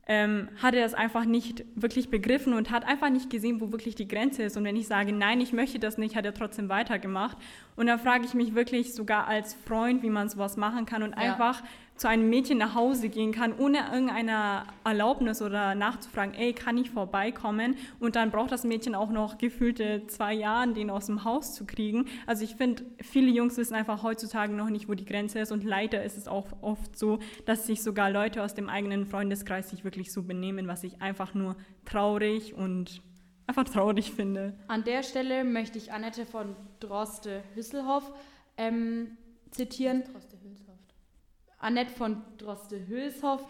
ähm, 0.08 0.48
hat 0.62 0.74
er 0.74 0.86
es 0.86 0.94
einfach 0.94 1.26
nicht 1.26 1.66
wirklich 1.76 2.10
begriffen 2.10 2.54
und 2.54 2.72
hat 2.72 2.86
einfach 2.86 3.10
nicht 3.10 3.30
gesehen, 3.30 3.60
wo 3.60 3.72
wirklich 3.72 3.96
die 3.96 4.08
Grenze 4.08 4.44
ist. 4.44 4.56
Und 4.56 4.64
wenn 4.64 4.78
ich 4.78 4.88
sage, 4.88 5.12
nein, 5.12 5.42
ich 5.42 5.52
möchte 5.52 5.80
das 5.80 5.98
nicht, 5.98 6.16
hat 6.16 6.26
er 6.26 6.34
trotzdem 6.34 6.70
weitergemacht. 6.70 7.38
Und 7.78 7.88
da 7.88 7.98
frage 7.98 8.26
ich 8.26 8.34
mich 8.34 8.56
wirklich 8.56 8.94
sogar 8.94 9.28
als 9.28 9.54
Freund, 9.54 10.04
wie 10.04 10.10
man 10.10 10.28
sowas 10.28 10.58
machen 10.58 10.86
kann 10.86 11.04
und 11.04 11.12
ja. 11.12 11.18
einfach 11.18 11.64
zu 11.98 12.08
einem 12.08 12.30
Mädchen 12.30 12.58
nach 12.58 12.76
Hause 12.76 13.10
gehen 13.10 13.32
kann, 13.32 13.54
ohne 13.58 13.80
irgendeine 13.92 14.64
Erlaubnis 14.84 15.42
oder 15.42 15.76
nachzufragen, 15.76 16.36
ey, 16.36 16.54
kann 16.54 16.78
ich 16.78 16.92
vorbeikommen? 16.92 17.76
Und 18.00 18.16
dann 18.16 18.30
braucht 18.30 18.52
das 18.52 18.64
Mädchen 18.64 18.96
auch 18.96 19.10
noch 19.10 19.38
gefühlte 19.38 20.06
zwei 20.08 20.34
Jahre, 20.34 20.74
den 20.74 20.90
aus 20.90 21.08
dem 21.08 21.24
Haus 21.24 21.56
zu 21.56 21.66
kriegen. 21.66 22.06
Also 22.26 22.44
ich 22.44 22.56
finde, 22.56 22.84
viele 23.02 23.32
Jungs 23.32 23.58
wissen 23.58 23.74
einfach 23.74 24.04
heutzutage 24.04 24.54
noch 24.54 24.70
nicht, 24.70 24.88
wo 24.88 24.94
die 24.94 25.06
Grenze 25.06 25.40
ist. 25.40 25.52
Und 25.52 25.64
leider 25.64 26.04
ist 26.04 26.18
es 26.18 26.28
auch 26.28 26.48
oft 26.62 26.98
so, 26.98 27.20
dass 27.46 27.66
sich 27.66 27.82
sogar 27.82 28.12
Leute 28.12 28.44
aus 28.44 28.54
dem 28.54 28.70
eigenen 28.70 29.06
Freundeskreis 29.06 29.70
sich 29.70 29.84
wirklich 29.84 30.12
so 30.12 30.24
benehmen, 30.24 30.68
was 30.68 30.84
ich 30.84 31.02
einfach 31.02 31.34
nur 31.34 31.56
traurig 31.86 32.54
und 32.54 33.02
einfach 33.48 33.64
traurig 33.64 34.12
finde. 34.12 34.54
An 34.68 34.84
der 34.84 35.04
Stelle 35.04 35.44
möchte 35.44 35.78
ich 35.78 35.92
Annette 35.92 36.26
von 36.26 36.56
Droste-Hüsselhoff 36.80 38.14
ähm, 38.58 39.18
zitieren. 39.52 40.04
Droste 40.04 40.38
Annette 41.60 41.92
von 41.92 42.22
Droste-Hülshoff 42.38 43.42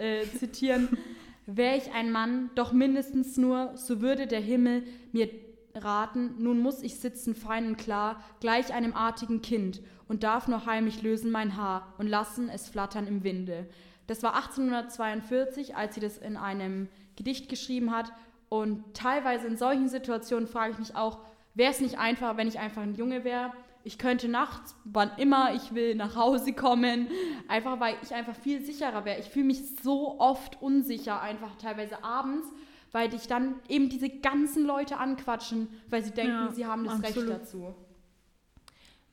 äh, 0.00 0.24
zitieren. 0.38 0.96
Wäre 1.46 1.76
ich 1.76 1.92
ein 1.92 2.10
Mann, 2.10 2.50
doch 2.54 2.72
mindestens 2.72 3.36
nur, 3.36 3.76
so 3.76 4.00
würde 4.00 4.26
der 4.26 4.40
Himmel 4.40 4.84
mir 5.12 5.28
raten, 5.74 6.34
nun 6.38 6.60
muss 6.60 6.82
ich 6.82 6.96
sitzen 6.96 7.34
fein 7.34 7.66
und 7.66 7.76
klar, 7.76 8.22
gleich 8.40 8.72
einem 8.72 8.94
artigen 8.94 9.42
Kind, 9.42 9.82
und 10.08 10.22
darf 10.22 10.48
nur 10.48 10.66
heimlich 10.66 11.02
lösen 11.02 11.30
mein 11.30 11.56
Haar 11.56 11.94
und 11.98 12.06
lassen 12.06 12.48
es 12.48 12.68
flattern 12.68 13.06
im 13.06 13.24
Winde. 13.24 13.68
Das 14.06 14.22
war 14.22 14.36
1842, 14.36 15.76
als 15.76 15.94
sie 15.94 16.00
das 16.00 16.18
in 16.18 16.36
einem 16.36 16.88
Gedicht 17.16 17.48
geschrieben 17.48 17.90
hat. 17.90 18.12
Und 18.48 18.94
teilweise 18.94 19.46
in 19.46 19.56
solchen 19.56 19.88
Situationen 19.88 20.46
frage 20.46 20.72
ich 20.72 20.78
mich 20.78 20.96
auch, 20.96 21.18
wäre 21.54 21.70
es 21.70 21.80
nicht 21.80 21.98
einfach, 21.98 22.36
wenn 22.36 22.48
ich 22.48 22.58
einfach 22.58 22.82
ein 22.82 22.94
Junge 22.94 23.24
wäre, 23.24 23.52
ich 23.86 23.98
könnte 23.98 24.28
nachts, 24.28 24.74
wann 24.82 25.12
immer 25.16 25.54
ich 25.54 25.72
will, 25.72 25.94
nach 25.94 26.16
Hause 26.16 26.52
kommen, 26.52 27.08
einfach 27.46 27.78
weil 27.78 27.94
ich 28.02 28.12
einfach 28.12 28.34
viel 28.34 28.64
sicherer 28.64 29.04
wäre. 29.04 29.20
Ich 29.20 29.26
fühle 29.26 29.46
mich 29.46 29.76
so 29.80 30.18
oft 30.18 30.60
unsicher, 30.60 31.22
einfach 31.22 31.54
teilweise 31.54 32.02
abends, 32.02 32.48
weil 32.90 33.08
dich 33.08 33.28
dann 33.28 33.60
eben 33.68 33.88
diese 33.88 34.08
ganzen 34.08 34.66
Leute 34.66 34.96
anquatschen, 34.96 35.68
weil 35.88 36.02
sie 36.02 36.10
denken, 36.10 36.32
ja, 36.32 36.50
sie 36.50 36.66
haben 36.66 36.82
das 36.82 36.94
absolut. 36.94 37.30
Recht 37.30 37.40
dazu. 37.42 37.74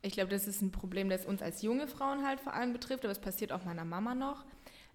Ich 0.02 0.14
glaube, 0.14 0.30
das 0.30 0.48
ist 0.48 0.60
ein 0.60 0.72
Problem, 0.72 1.08
das 1.08 1.24
uns 1.24 1.40
als 1.40 1.62
junge 1.62 1.86
Frauen 1.86 2.26
halt 2.26 2.40
vor 2.40 2.52
allem 2.52 2.72
betrifft, 2.72 3.04
aber 3.04 3.12
es 3.12 3.20
passiert 3.20 3.52
auch 3.52 3.64
meiner 3.64 3.84
Mama 3.84 4.16
noch. 4.16 4.44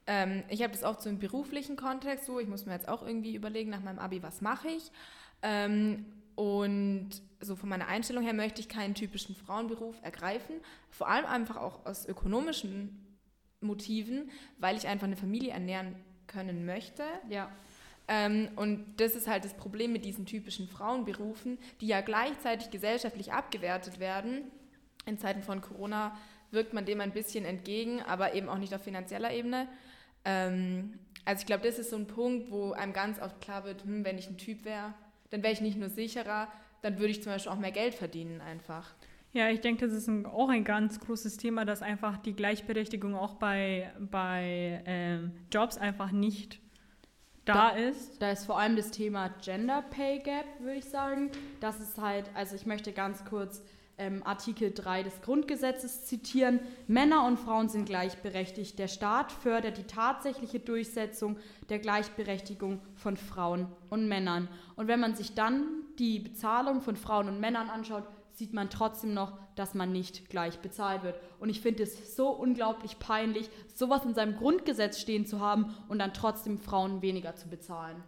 Ähm, 0.09 0.43
ich 0.49 0.63
habe 0.63 0.73
das 0.73 0.83
oft 0.83 1.03
so 1.03 1.09
im 1.09 1.19
beruflichen 1.19 1.75
Kontext 1.75 2.25
so, 2.25 2.39
ich 2.39 2.47
muss 2.47 2.65
mir 2.65 2.73
jetzt 2.73 2.89
auch 2.89 3.05
irgendwie 3.05 3.35
überlegen 3.35 3.69
nach 3.69 3.83
meinem 3.83 3.99
Abi, 3.99 4.23
was 4.23 4.41
mache 4.41 4.67
ich. 4.67 4.91
Ähm, 5.43 6.03
und 6.33 7.09
so 7.39 7.55
von 7.55 7.69
meiner 7.69 7.87
Einstellung 7.87 8.23
her 8.23 8.33
möchte 8.33 8.59
ich 8.59 8.69
keinen 8.69 8.95
typischen 8.95 9.35
Frauenberuf 9.35 9.95
ergreifen, 10.01 10.55
vor 10.89 11.09
allem 11.09 11.25
einfach 11.25 11.57
auch 11.57 11.85
aus 11.85 12.07
ökonomischen 12.07 13.17
Motiven, 13.61 14.31
weil 14.57 14.77
ich 14.77 14.87
einfach 14.87 15.05
eine 15.05 15.15
Familie 15.15 15.51
ernähren 15.51 15.95
können 16.25 16.65
möchte. 16.65 17.03
Ja. 17.29 17.51
Ähm, 18.07 18.49
und 18.55 18.95
das 18.97 19.13
ist 19.15 19.27
halt 19.27 19.45
das 19.45 19.53
Problem 19.53 19.91
mit 19.91 20.05
diesen 20.05 20.25
typischen 20.25 20.67
Frauenberufen, 20.67 21.59
die 21.81 21.87
ja 21.87 22.01
gleichzeitig 22.01 22.71
gesellschaftlich 22.71 23.31
abgewertet 23.31 23.99
werden. 23.99 24.45
In 25.05 25.19
Zeiten 25.19 25.43
von 25.43 25.61
Corona 25.61 26.17
wirkt 26.49 26.73
man 26.73 26.85
dem 26.85 26.99
ein 26.99 27.11
bisschen 27.11 27.45
entgegen, 27.45 28.01
aber 28.01 28.33
eben 28.33 28.49
auch 28.49 28.57
nicht 28.57 28.73
auf 28.73 28.81
finanzieller 28.81 29.31
Ebene. 29.31 29.67
Ähm, 30.25 30.99
also 31.25 31.41
ich 31.41 31.45
glaube, 31.45 31.67
das 31.67 31.79
ist 31.79 31.91
so 31.91 31.95
ein 31.95 32.07
Punkt, 32.07 32.51
wo 32.51 32.71
einem 32.71 32.93
ganz 32.93 33.21
oft 33.21 33.39
klar 33.41 33.63
wird, 33.63 33.83
hm, 33.83 34.03
wenn 34.03 34.17
ich 34.17 34.29
ein 34.29 34.37
Typ 34.37 34.65
wäre, 34.65 34.93
dann 35.29 35.43
wäre 35.43 35.53
ich 35.53 35.61
nicht 35.61 35.77
nur 35.77 35.89
sicherer, 35.89 36.47
dann 36.81 36.97
würde 36.97 37.11
ich 37.11 37.21
zum 37.21 37.31
Beispiel 37.31 37.51
auch 37.51 37.59
mehr 37.59 37.71
Geld 37.71 37.93
verdienen 37.93 38.41
einfach. 38.41 38.93
Ja, 39.31 39.49
ich 39.49 39.61
denke, 39.61 39.85
das 39.85 39.95
ist 39.95 40.07
ein, 40.07 40.25
auch 40.25 40.49
ein 40.49 40.63
ganz 40.63 40.99
großes 40.99 41.37
Thema, 41.37 41.63
dass 41.63 41.83
einfach 41.83 42.17
die 42.17 42.33
Gleichberechtigung 42.33 43.13
auch 43.15 43.35
bei, 43.35 43.91
bei 43.99 44.81
ähm, 44.85 45.33
Jobs 45.51 45.77
einfach 45.77 46.11
nicht 46.11 46.59
da, 47.45 47.53
da, 47.53 47.69
ist. 47.69 48.21
Da 48.21 48.31
ist 48.31 48.45
vor 48.45 48.57
allem 48.59 48.75
das 48.75 48.89
Thema 48.89 49.29
Gender 49.43 49.83
Pay 49.83 50.19
Gap, 50.19 50.45
würde 50.59 50.79
ich 50.79 50.85
sagen. 50.85 51.29
Das 51.59 51.79
ist 51.79 51.99
halt, 51.99 52.25
also 52.33 52.55
ich 52.55 52.65
möchte 52.65 52.91
ganz 52.91 53.23
kurz 53.23 53.61
ähm, 53.99 54.23
Artikel 54.25 54.71
3 54.73 55.03
des 55.03 55.21
Grundgesetzes 55.21 56.05
zitieren. 56.05 56.59
Männer 56.87 57.25
und 57.25 57.37
Frauen 57.37 57.69
sind 57.69 57.85
gleichberechtigt. 57.85 58.79
Der 58.79 58.87
Staat 58.87 59.31
fördert 59.31 59.77
die 59.77 59.83
tatsächliche 59.83 60.59
Durchsetzung 60.59 61.37
der 61.69 61.79
Gleichberechtigung 61.79 62.81
von 62.95 63.17
Frauen 63.17 63.67
und 63.89 64.07
Männern. 64.07 64.47
Und 64.75 64.87
wenn 64.87 64.99
man 64.99 65.15
sich 65.15 65.35
dann 65.35 65.67
die 65.99 66.19
Bezahlung 66.19 66.81
von 66.81 66.95
Frauen 66.95 67.27
und 67.27 67.39
Männern 67.39 67.69
anschaut, 67.69 68.05
sieht 68.31 68.53
man 68.53 68.69
trotzdem 68.69 69.13
noch, 69.13 69.37
dass 69.55 69.73
man 69.73 69.91
nicht 69.91 70.29
gleich 70.29 70.59
bezahlt 70.59 71.03
wird. 71.03 71.19
Und 71.39 71.49
ich 71.49 71.59
finde 71.59 71.83
es 71.83 72.15
so 72.15 72.29
unglaublich 72.29 72.97
peinlich, 72.97 73.49
sowas 73.75 74.05
in 74.05 74.13
seinem 74.13 74.37
Grundgesetz 74.37 74.99
stehen 74.99 75.25
zu 75.25 75.41
haben 75.41 75.75
und 75.89 75.99
dann 75.99 76.13
trotzdem 76.13 76.57
Frauen 76.57 77.01
weniger 77.01 77.35
zu 77.35 77.49
bezahlen. 77.49 78.01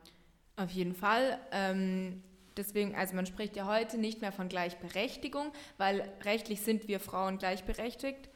Auf 0.55 0.71
jeden 0.71 0.95
Fall. 0.95 1.38
Ähm, 1.51 2.24
deswegen, 2.58 2.96
also 2.96 3.15
man 3.15 3.25
spricht 3.25 3.55
ja 3.55 3.65
heute 3.65 3.98
nicht 3.98 4.22
mehr 4.22 4.31
von 4.31 4.50
Gleichberechtigung, 4.50 5.51
weil 5.77 6.12
rechtlich 6.24 6.62
sind 6.62 6.88
wir 6.88 7.00
Frauen 7.00 7.38
gleichberechtigt, 7.38 8.29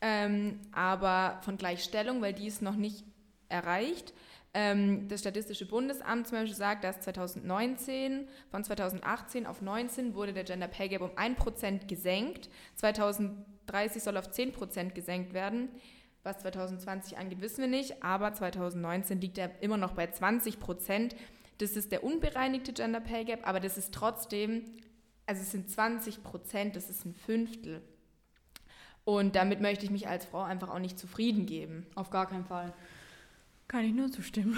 ähm, 0.00 0.60
aber 0.72 1.40
von 1.42 1.56
Gleichstellung, 1.56 2.22
weil 2.22 2.32
die 2.32 2.46
ist 2.46 2.62
noch 2.62 2.76
nicht 2.76 3.04
erreicht. 3.48 4.14
Ähm, 4.52 5.06
das 5.08 5.20
Statistische 5.20 5.66
Bundesamt 5.66 6.26
zum 6.26 6.38
Beispiel 6.38 6.56
sagt, 6.56 6.82
dass 6.82 7.00
2019, 7.00 8.28
von 8.50 8.64
2018 8.64 9.46
auf 9.46 9.62
19 9.62 10.14
wurde 10.14 10.32
der 10.32 10.44
Gender 10.44 10.66
Pay 10.66 10.88
Gap 10.88 11.02
um 11.02 11.10
1% 11.10 11.86
gesenkt. 11.86 12.48
2030 12.76 14.02
soll 14.02 14.16
auf 14.16 14.28
10% 14.28 14.90
gesenkt 14.92 15.34
werden. 15.34 15.68
Was 16.22 16.40
2020 16.40 17.16
angeht, 17.16 17.40
wissen 17.40 17.62
wir 17.62 17.68
nicht, 17.68 18.02
aber 18.02 18.34
2019 18.34 19.20
liegt 19.20 19.38
er 19.38 19.50
immer 19.62 19.78
noch 19.78 19.92
bei 19.92 20.06
20 20.08 20.58
Das 21.60 21.76
ist 21.76 21.92
der 21.92 22.04
unbereinigte 22.04 22.72
Gender 22.72 23.00
Pay 23.00 23.24
Gap, 23.24 23.46
aber 23.46 23.60
das 23.60 23.76
ist 23.76 23.92
trotzdem, 23.92 24.64
also 25.26 25.42
es 25.42 25.50
sind 25.50 25.68
20 25.68 26.20
das 26.72 26.88
ist 26.88 27.04
ein 27.04 27.14
Fünftel. 27.14 27.82
Und 29.04 29.36
damit 29.36 29.60
möchte 29.60 29.84
ich 29.84 29.90
mich 29.90 30.08
als 30.08 30.24
Frau 30.24 30.42
einfach 30.42 30.70
auch 30.70 30.78
nicht 30.78 30.98
zufrieden 30.98 31.46
geben. 31.46 31.86
Auf 31.94 32.10
gar 32.10 32.28
keinen 32.28 32.44
Fall. 32.44 32.72
Kann 33.68 33.84
ich 33.84 33.92
nur 33.92 34.10
zustimmen. 34.10 34.56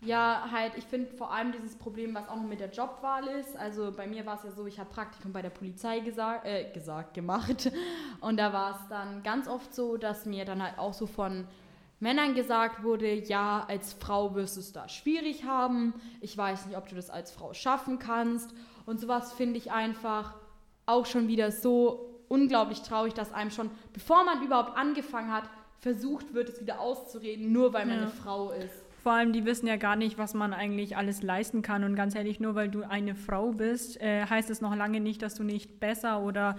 Ja, 0.00 0.48
halt, 0.52 0.74
ich 0.76 0.84
finde 0.84 1.10
vor 1.10 1.32
allem 1.32 1.50
dieses 1.50 1.74
Problem, 1.76 2.14
was 2.14 2.28
auch 2.28 2.36
noch 2.36 2.48
mit 2.48 2.60
der 2.60 2.70
Jobwahl 2.70 3.26
ist. 3.26 3.56
Also 3.56 3.90
bei 3.90 4.06
mir 4.06 4.24
war 4.26 4.36
es 4.36 4.44
ja 4.44 4.52
so, 4.52 4.66
ich 4.66 4.78
habe 4.78 4.90
Praktikum 4.90 5.32
bei 5.32 5.42
der 5.42 5.50
Polizei 5.50 6.00
gesagt, 6.00 6.46
äh, 6.46 6.70
gesagt, 6.72 7.14
gemacht. 7.14 7.72
Und 8.20 8.38
da 8.38 8.52
war 8.52 8.76
es 8.76 8.88
dann 8.88 9.22
ganz 9.24 9.48
oft 9.48 9.74
so, 9.74 9.96
dass 9.96 10.24
mir 10.24 10.44
dann 10.44 10.62
halt 10.62 10.78
auch 10.78 10.94
so 10.94 11.06
von 11.06 11.48
Männern 12.00 12.34
gesagt 12.34 12.84
wurde, 12.84 13.12
ja, 13.12 13.64
als 13.68 13.92
Frau 13.94 14.34
wirst 14.34 14.56
du 14.56 14.60
es 14.60 14.72
da 14.72 14.88
schwierig 14.88 15.44
haben. 15.44 15.94
Ich 16.20 16.36
weiß 16.36 16.66
nicht, 16.66 16.76
ob 16.76 16.88
du 16.88 16.94
das 16.94 17.10
als 17.10 17.30
Frau 17.30 17.54
schaffen 17.54 17.98
kannst. 17.98 18.54
Und 18.86 19.00
sowas 19.00 19.32
finde 19.32 19.58
ich 19.58 19.72
einfach 19.72 20.34
auch 20.86 21.06
schon 21.06 21.28
wieder 21.28 21.50
so 21.50 22.22
unglaublich 22.28 22.82
traurig, 22.82 23.14
dass 23.14 23.32
einem 23.32 23.50
schon, 23.50 23.70
bevor 23.92 24.24
man 24.24 24.42
überhaupt 24.42 24.76
angefangen 24.76 25.32
hat, 25.32 25.50
versucht 25.80 26.34
wird, 26.34 26.48
es 26.48 26.60
wieder 26.60 26.80
auszureden, 26.80 27.52
nur 27.52 27.72
weil 27.72 27.86
man 27.86 27.96
ja. 27.96 28.02
eine 28.02 28.10
Frau 28.10 28.50
ist. 28.50 28.84
Vor 29.02 29.12
allem, 29.12 29.32
die 29.32 29.44
wissen 29.44 29.66
ja 29.66 29.76
gar 29.76 29.96
nicht, 29.96 30.18
was 30.18 30.34
man 30.34 30.52
eigentlich 30.52 30.96
alles 30.96 31.22
leisten 31.22 31.62
kann. 31.62 31.84
Und 31.84 31.94
ganz 31.94 32.14
ehrlich, 32.14 32.40
nur 32.40 32.54
weil 32.54 32.68
du 32.68 32.82
eine 32.82 33.14
Frau 33.14 33.52
bist, 33.52 34.00
äh, 34.00 34.26
heißt 34.26 34.50
es 34.50 34.60
noch 34.60 34.74
lange 34.74 35.00
nicht, 35.00 35.22
dass 35.22 35.34
du 35.34 35.44
nicht 35.44 35.80
besser 35.80 36.20
oder 36.20 36.56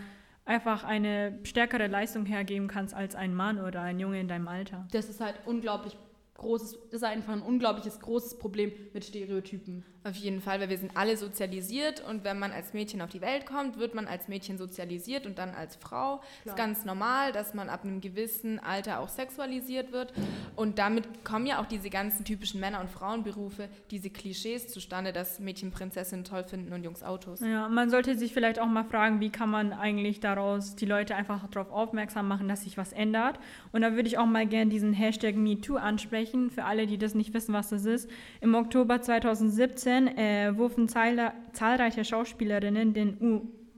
einfach 0.49 0.83
eine 0.83 1.39
stärkere 1.43 1.87
Leistung 1.87 2.25
hergeben 2.25 2.67
kannst 2.67 2.93
als 2.93 3.15
ein 3.15 3.33
Mann 3.35 3.59
oder 3.59 3.81
ein 3.81 3.99
Junge 3.99 4.19
in 4.19 4.27
deinem 4.27 4.47
Alter. 4.47 4.87
Das 4.91 5.07
ist 5.07 5.21
halt 5.21 5.35
unglaublich 5.45 5.95
großes, 6.35 6.77
das 6.85 7.01
ist 7.01 7.03
einfach 7.03 7.33
ein 7.33 7.41
unglaubliches 7.41 7.99
großes 7.99 8.39
Problem 8.39 8.71
mit 8.93 9.05
Stereotypen. 9.05 9.85
Auf 10.05 10.15
jeden 10.15 10.39
Fall, 10.39 10.61
weil 10.61 10.69
wir 10.69 10.77
sind 10.77 10.95
alle 10.95 11.17
sozialisiert 11.17 12.01
und 12.07 12.23
wenn 12.23 12.39
man 12.39 12.53
als 12.53 12.73
Mädchen 12.73 13.01
auf 13.01 13.09
die 13.09 13.19
Welt 13.19 13.45
kommt, 13.45 13.77
wird 13.77 13.95
man 13.95 14.07
als 14.07 14.29
Mädchen 14.29 14.57
sozialisiert 14.57 15.25
und 15.25 15.37
dann 15.37 15.49
als 15.49 15.75
Frau. 15.75 16.17
Klar. 16.17 16.23
ist 16.45 16.55
ganz 16.55 16.85
normal, 16.85 17.33
dass 17.33 17.53
man 17.53 17.67
ab 17.67 17.83
einem 17.83 17.99
gewissen 17.99 18.59
Alter 18.59 19.01
auch 19.01 19.09
sexualisiert 19.09 19.91
wird 19.91 20.13
und 20.55 20.79
damit 20.79 21.25
kommen 21.25 21.45
ja 21.45 21.61
auch 21.61 21.65
diese 21.65 21.89
ganzen 21.89 22.23
typischen 22.23 22.61
Männer- 22.61 22.79
und 22.79 22.89
Frauenberufe, 22.89 23.67
diese 23.91 24.09
Klischees 24.09 24.69
zustande, 24.69 25.11
dass 25.11 25.39
Mädchen 25.39 25.71
Prinzessinnen 25.71 26.23
toll 26.23 26.45
finden 26.45 26.71
und 26.71 26.81
Jungs 26.85 27.03
Autos. 27.03 27.41
Ja, 27.41 27.67
man 27.67 27.89
sollte 27.89 28.17
sich 28.17 28.33
vielleicht 28.33 28.59
auch 28.59 28.67
mal 28.67 28.85
fragen, 28.85 29.19
wie 29.19 29.31
kann 29.31 29.49
man 29.49 29.73
eigentlich 29.73 30.21
daraus 30.21 30.77
die 30.77 30.85
Leute 30.85 31.15
einfach 31.15 31.45
darauf 31.49 31.71
aufmerksam 31.71 32.29
machen, 32.29 32.47
dass 32.47 32.63
sich 32.63 32.77
was 32.77 32.93
ändert. 32.93 33.37
Und 33.73 33.81
da 33.81 33.91
würde 33.91 34.07
ich 34.07 34.17
auch 34.17 34.25
mal 34.25 34.47
gerne 34.47 34.71
diesen 34.71 34.93
Hashtag 34.93 35.35
MeToo 35.35 35.75
ansprechen, 35.75 36.51
für 36.51 36.63
alle, 36.63 36.87
die 36.87 36.97
das 36.97 37.15
nicht 37.15 37.33
wissen, 37.33 37.53
was 37.53 37.67
das 37.67 37.83
ist. 37.83 38.09
Im 38.39 38.55
Oktober 38.55 39.01
2017 39.01 39.88
2017 39.89 40.17
äh, 40.17 40.57
wurfen 40.57 40.87
zahlreiche 40.87 42.05
Schauspielerinnen 42.05 42.93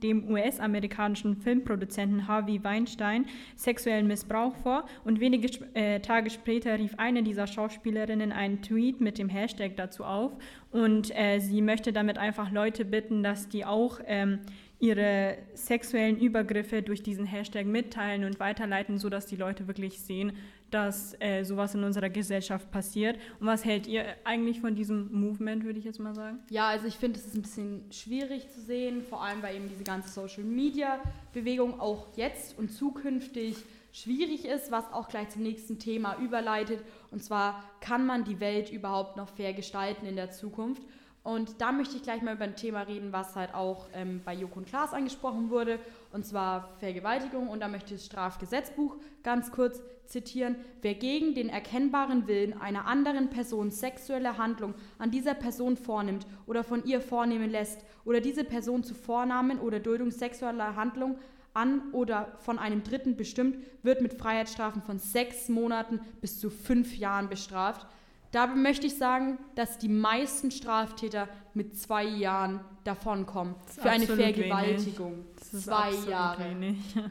dem 0.02 0.28
US-amerikanischen 0.28 1.36
Filmproduzenten 1.36 2.26
Harvey 2.26 2.62
Weinstein 2.62 3.24
sexuellen 3.56 4.08
Missbrauch 4.08 4.54
vor 4.56 4.84
und 5.04 5.20
wenige 5.20 5.48
äh, 5.74 6.00
Tage 6.00 6.28
später 6.28 6.76
rief 6.78 6.94
eine 6.98 7.22
dieser 7.22 7.46
Schauspielerinnen 7.46 8.32
einen 8.32 8.60
Tweet 8.62 9.00
mit 9.00 9.18
dem 9.18 9.28
Hashtag 9.28 9.76
dazu 9.76 10.04
auf 10.04 10.32
und 10.72 11.16
äh, 11.16 11.38
sie 11.38 11.62
möchte 11.62 11.92
damit 11.92 12.18
einfach 12.18 12.50
Leute 12.50 12.84
bitten, 12.84 13.22
dass 13.22 13.48
die 13.48 13.64
auch 13.64 14.00
ähm, 14.06 14.40
ihre 14.80 15.38
sexuellen 15.54 16.18
Übergriffe 16.18 16.82
durch 16.82 17.04
diesen 17.04 17.24
Hashtag 17.24 17.66
mitteilen 17.66 18.24
und 18.24 18.40
weiterleiten, 18.40 18.98
sodass 18.98 19.26
die 19.26 19.36
Leute 19.36 19.68
wirklich 19.68 20.00
sehen, 20.00 20.32
dass 20.72 21.14
äh, 21.20 21.44
sowas 21.44 21.74
in 21.74 21.84
unserer 21.84 22.08
Gesellschaft 22.08 22.70
passiert. 22.70 23.18
Und 23.38 23.46
was 23.46 23.64
hält 23.64 23.86
ihr 23.86 24.04
eigentlich 24.24 24.60
von 24.60 24.74
diesem 24.74 25.12
Movement, 25.12 25.64
würde 25.64 25.78
ich 25.78 25.84
jetzt 25.84 26.00
mal 26.00 26.14
sagen? 26.14 26.40
Ja, 26.50 26.68
also 26.68 26.86
ich 26.86 26.96
finde, 26.96 27.18
es 27.18 27.26
ist 27.26 27.34
ein 27.34 27.42
bisschen 27.42 27.92
schwierig 27.92 28.48
zu 28.50 28.60
sehen, 28.60 29.02
vor 29.02 29.22
allem 29.22 29.42
weil 29.42 29.56
eben 29.56 29.68
diese 29.68 29.84
ganze 29.84 30.08
Social-Media-Bewegung 30.08 31.78
auch 31.78 32.06
jetzt 32.16 32.58
und 32.58 32.70
zukünftig 32.70 33.56
schwierig 33.92 34.46
ist, 34.46 34.70
was 34.70 34.90
auch 34.92 35.08
gleich 35.08 35.28
zum 35.28 35.42
nächsten 35.42 35.78
Thema 35.78 36.16
überleitet. 36.18 36.80
Und 37.10 37.22
zwar, 37.22 37.62
kann 37.80 38.06
man 38.06 38.24
die 38.24 38.40
Welt 38.40 38.72
überhaupt 38.72 39.18
noch 39.18 39.28
fair 39.28 39.52
gestalten 39.52 40.06
in 40.06 40.16
der 40.16 40.30
Zukunft? 40.30 40.82
Und 41.24 41.60
da 41.60 41.70
möchte 41.70 41.96
ich 41.96 42.02
gleich 42.02 42.20
mal 42.20 42.34
über 42.34 42.44
ein 42.44 42.56
Thema 42.56 42.82
reden, 42.82 43.12
was 43.12 43.36
halt 43.36 43.54
auch 43.54 43.86
ähm, 43.94 44.20
bei 44.24 44.34
Joko 44.34 44.58
und 44.58 44.66
Klaas 44.66 44.92
angesprochen 44.92 45.50
wurde, 45.50 45.78
und 46.12 46.26
zwar 46.26 46.70
Vergewaltigung. 46.80 47.48
Und 47.48 47.60
da 47.60 47.68
möchte 47.68 47.94
ich 47.94 48.00
das 48.00 48.06
Strafgesetzbuch 48.06 48.96
ganz 49.22 49.52
kurz 49.52 49.80
zitieren. 50.06 50.56
Wer 50.82 50.94
gegen 50.94 51.34
den 51.34 51.48
erkennbaren 51.48 52.26
Willen 52.26 52.60
einer 52.60 52.86
anderen 52.86 53.30
Person 53.30 53.70
sexuelle 53.70 54.36
Handlung 54.36 54.74
an 54.98 55.12
dieser 55.12 55.34
Person 55.34 55.76
vornimmt 55.76 56.26
oder 56.46 56.64
von 56.64 56.84
ihr 56.84 57.00
vornehmen 57.00 57.50
lässt 57.50 57.84
oder 58.04 58.20
diese 58.20 58.42
Person 58.42 58.82
zu 58.82 58.94
Vornamen 58.94 59.60
oder 59.60 59.78
Duldung 59.78 60.10
sexueller 60.10 60.74
Handlung 60.74 61.18
an 61.54 61.82
oder 61.92 62.32
von 62.40 62.58
einem 62.58 62.82
Dritten 62.82 63.16
bestimmt, 63.16 63.58
wird 63.82 64.00
mit 64.00 64.14
Freiheitsstrafen 64.14 64.82
von 64.82 64.98
sechs 64.98 65.48
Monaten 65.48 66.00
bis 66.20 66.40
zu 66.40 66.50
fünf 66.50 66.96
Jahren 66.96 67.28
bestraft. 67.28 67.86
Dabei 68.32 68.54
möchte 68.54 68.86
ich 68.86 68.96
sagen, 68.96 69.38
dass 69.54 69.78
die 69.78 69.88
meisten 69.88 70.50
Straftäter 70.50 71.28
mit 71.54 71.78
zwei 71.78 72.04
Jahren 72.04 72.60
davonkommen 72.84 73.54
für 73.66 73.90
eine 73.90 74.06
Vergewaltigung. 74.06 75.26
Zwei 75.36 75.92
Jahre. 76.08 76.50
Wenig. 76.50 76.78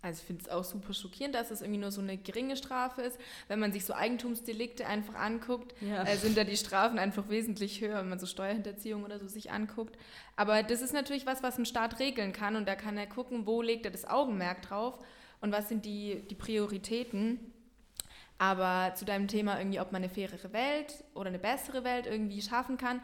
Also 0.00 0.20
ich 0.20 0.26
finde 0.26 0.44
es 0.44 0.48
auch 0.48 0.62
super 0.62 0.94
schockierend, 0.94 1.34
dass 1.34 1.50
es 1.50 1.60
irgendwie 1.60 1.80
nur 1.80 1.90
so 1.90 2.00
eine 2.00 2.16
geringe 2.16 2.56
Strafe 2.56 3.02
ist. 3.02 3.18
Wenn 3.48 3.58
man 3.58 3.72
sich 3.72 3.84
so 3.84 3.94
Eigentumsdelikte 3.94 4.86
einfach 4.86 5.14
anguckt, 5.16 5.74
ja. 5.80 6.04
äh, 6.04 6.16
sind 6.16 6.36
da 6.36 6.44
die 6.44 6.56
Strafen 6.56 7.00
einfach 7.00 7.28
wesentlich 7.28 7.80
höher, 7.80 7.98
wenn 7.98 8.08
man 8.08 8.20
so 8.20 8.26
Steuerhinterziehung 8.26 9.04
oder 9.04 9.18
so 9.18 9.26
sich 9.26 9.50
anguckt. 9.50 9.98
Aber 10.36 10.62
das 10.62 10.82
ist 10.82 10.92
natürlich 10.92 11.26
was, 11.26 11.42
was 11.42 11.58
ein 11.58 11.66
Staat 11.66 11.98
regeln 11.98 12.32
kann 12.32 12.54
und 12.54 12.68
da 12.68 12.76
kann 12.76 12.96
er 12.96 13.08
gucken, 13.08 13.44
wo 13.44 13.60
legt 13.60 13.86
er 13.86 13.90
das 13.90 14.04
Augenmerk 14.04 14.62
drauf 14.62 14.98
und 15.40 15.50
was 15.50 15.68
sind 15.68 15.84
die, 15.84 16.22
die 16.30 16.36
Prioritäten. 16.36 17.40
Aber 18.38 18.94
zu 18.94 19.04
deinem 19.04 19.26
Thema 19.26 19.58
irgendwie, 19.58 19.80
ob 19.80 19.90
man 19.90 20.02
eine 20.02 20.12
fairere 20.12 20.52
Welt 20.52 21.04
oder 21.14 21.28
eine 21.28 21.40
bessere 21.40 21.82
Welt 21.82 22.06
irgendwie 22.06 22.40
schaffen 22.40 22.76
kann, 22.76 23.00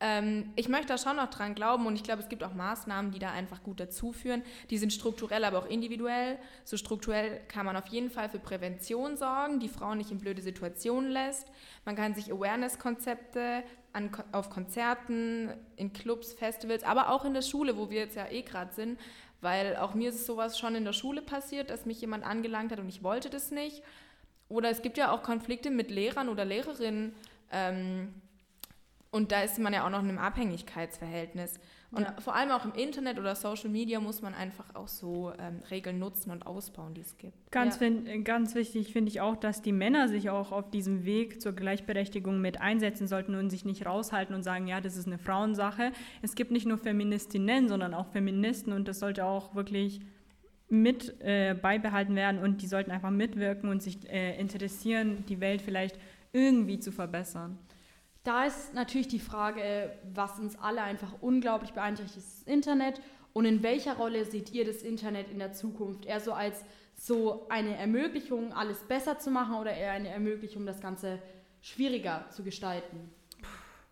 ähm, 0.00 0.52
ich 0.54 0.68
möchte 0.68 0.88
da 0.88 0.98
schon 0.98 1.16
noch 1.16 1.28
dran 1.28 1.54
glauben 1.54 1.86
und 1.86 1.96
ich 1.96 2.04
glaube, 2.04 2.22
es 2.22 2.28
gibt 2.28 2.44
auch 2.44 2.54
Maßnahmen, 2.54 3.10
die 3.10 3.18
da 3.18 3.32
einfach 3.32 3.62
gut 3.62 3.80
dazu 3.80 4.12
führen. 4.12 4.42
Die 4.70 4.78
sind 4.78 4.92
strukturell, 4.92 5.44
aber 5.44 5.58
auch 5.58 5.66
individuell. 5.66 6.38
So 6.64 6.76
strukturell 6.76 7.40
kann 7.48 7.66
man 7.66 7.76
auf 7.76 7.88
jeden 7.88 8.10
Fall 8.10 8.28
für 8.28 8.38
Prävention 8.38 9.16
sorgen, 9.16 9.58
die 9.58 9.68
Frauen 9.68 9.98
nicht 9.98 10.12
in 10.12 10.18
blöde 10.18 10.40
Situationen 10.40 11.10
lässt. 11.10 11.48
Man 11.84 11.96
kann 11.96 12.14
sich 12.14 12.32
Awareness-Konzepte 12.32 13.64
auf 14.30 14.50
Konzerten, 14.50 15.50
in 15.74 15.92
Clubs, 15.92 16.32
Festivals, 16.32 16.84
aber 16.84 17.10
auch 17.10 17.24
in 17.24 17.34
der 17.34 17.42
Schule, 17.42 17.76
wo 17.76 17.90
wir 17.90 17.98
jetzt 17.98 18.14
ja 18.14 18.28
eh 18.28 18.42
gerade 18.42 18.72
sind, 18.72 19.00
weil 19.40 19.76
auch 19.76 19.94
mir 19.94 20.10
ist 20.10 20.26
sowas 20.26 20.56
schon 20.58 20.76
in 20.76 20.84
der 20.84 20.92
Schule 20.92 21.22
passiert, 21.22 21.70
dass 21.70 21.86
mich 21.86 22.00
jemand 22.00 22.24
angelangt 22.24 22.70
hat 22.70 22.78
und 22.78 22.88
ich 22.88 23.02
wollte 23.02 23.30
das 23.30 23.50
nicht. 23.50 23.82
Oder 24.48 24.70
es 24.70 24.82
gibt 24.82 24.96
ja 24.98 25.12
auch 25.12 25.22
Konflikte 25.22 25.70
mit 25.70 25.90
Lehrern 25.90 26.28
oder 26.28 26.44
Lehrerinnen. 26.44 27.12
Ähm, 27.52 28.14
und 29.10 29.32
da 29.32 29.42
ist 29.42 29.58
man 29.58 29.72
ja 29.72 29.86
auch 29.86 29.90
noch 29.90 30.02
in 30.02 30.08
einem 30.08 30.18
Abhängigkeitsverhältnis. 30.18 31.58
Und 31.90 32.02
ja. 32.02 32.14
vor 32.20 32.34
allem 32.34 32.50
auch 32.50 32.66
im 32.66 32.74
Internet 32.74 33.18
oder 33.18 33.34
Social 33.34 33.70
Media 33.70 33.98
muss 33.98 34.20
man 34.20 34.34
einfach 34.34 34.74
auch 34.74 34.88
so 34.88 35.32
ähm, 35.38 35.60
Regeln 35.70 35.98
nutzen 35.98 36.30
und 36.30 36.46
ausbauen, 36.46 36.92
die 36.92 37.00
es 37.00 37.16
gibt. 37.16 37.50
Ganz, 37.50 37.76
ja. 37.76 37.78
find, 37.78 38.24
ganz 38.26 38.54
wichtig 38.54 38.92
finde 38.92 39.08
ich 39.08 39.22
auch, 39.22 39.36
dass 39.36 39.62
die 39.62 39.72
Männer 39.72 40.06
sich 40.08 40.28
auch 40.28 40.52
auf 40.52 40.70
diesem 40.70 41.06
Weg 41.06 41.40
zur 41.40 41.52
Gleichberechtigung 41.52 42.42
mit 42.42 42.60
einsetzen 42.60 43.08
sollten 43.08 43.34
und 43.34 43.48
sich 43.48 43.64
nicht 43.64 43.86
raushalten 43.86 44.34
und 44.34 44.42
sagen, 44.42 44.66
ja, 44.66 44.82
das 44.82 44.98
ist 44.98 45.06
eine 45.06 45.16
Frauensache. 45.16 45.92
Es 46.20 46.34
gibt 46.34 46.50
nicht 46.50 46.66
nur 46.66 46.76
Feministinnen, 46.76 47.68
sondern 47.68 47.94
auch 47.94 48.08
Feministen 48.08 48.74
und 48.74 48.86
das 48.86 48.98
sollte 48.98 49.24
auch 49.24 49.54
wirklich 49.54 50.00
mit 50.68 51.20
äh, 51.20 51.54
beibehalten 51.54 52.14
werden 52.14 52.40
und 52.42 52.62
die 52.62 52.66
sollten 52.66 52.90
einfach 52.90 53.10
mitwirken 53.10 53.70
und 53.70 53.82
sich 53.82 54.08
äh, 54.08 54.38
interessieren, 54.38 55.24
die 55.28 55.40
Welt 55.40 55.62
vielleicht 55.62 55.98
irgendwie 56.32 56.78
zu 56.78 56.92
verbessern. 56.92 57.58
Da 58.24 58.44
ist 58.44 58.74
natürlich 58.74 59.08
die 59.08 59.20
Frage, 59.20 59.90
was 60.12 60.38
uns 60.38 60.58
alle 60.58 60.82
einfach 60.82 61.14
unglaublich 61.20 61.72
beeinträchtigt, 61.72 62.18
ist 62.18 62.40
das 62.40 62.52
Internet. 62.52 63.00
Und 63.32 63.46
in 63.46 63.62
welcher 63.62 63.96
Rolle 63.96 64.24
seht 64.24 64.52
ihr 64.52 64.66
das 64.66 64.82
Internet 64.82 65.30
in 65.30 65.38
der 65.38 65.52
Zukunft? 65.52 66.04
Eher 66.04 66.20
so 66.20 66.32
als 66.32 66.64
so 66.94 67.46
eine 67.48 67.76
Ermöglichung, 67.76 68.52
alles 68.52 68.80
besser 68.80 69.18
zu 69.18 69.30
machen 69.30 69.54
oder 69.54 69.72
eher 69.72 69.92
eine 69.92 70.08
Ermöglichung, 70.08 70.66
das 70.66 70.80
Ganze 70.80 71.20
schwieriger 71.62 72.26
zu 72.30 72.42
gestalten? 72.42 73.10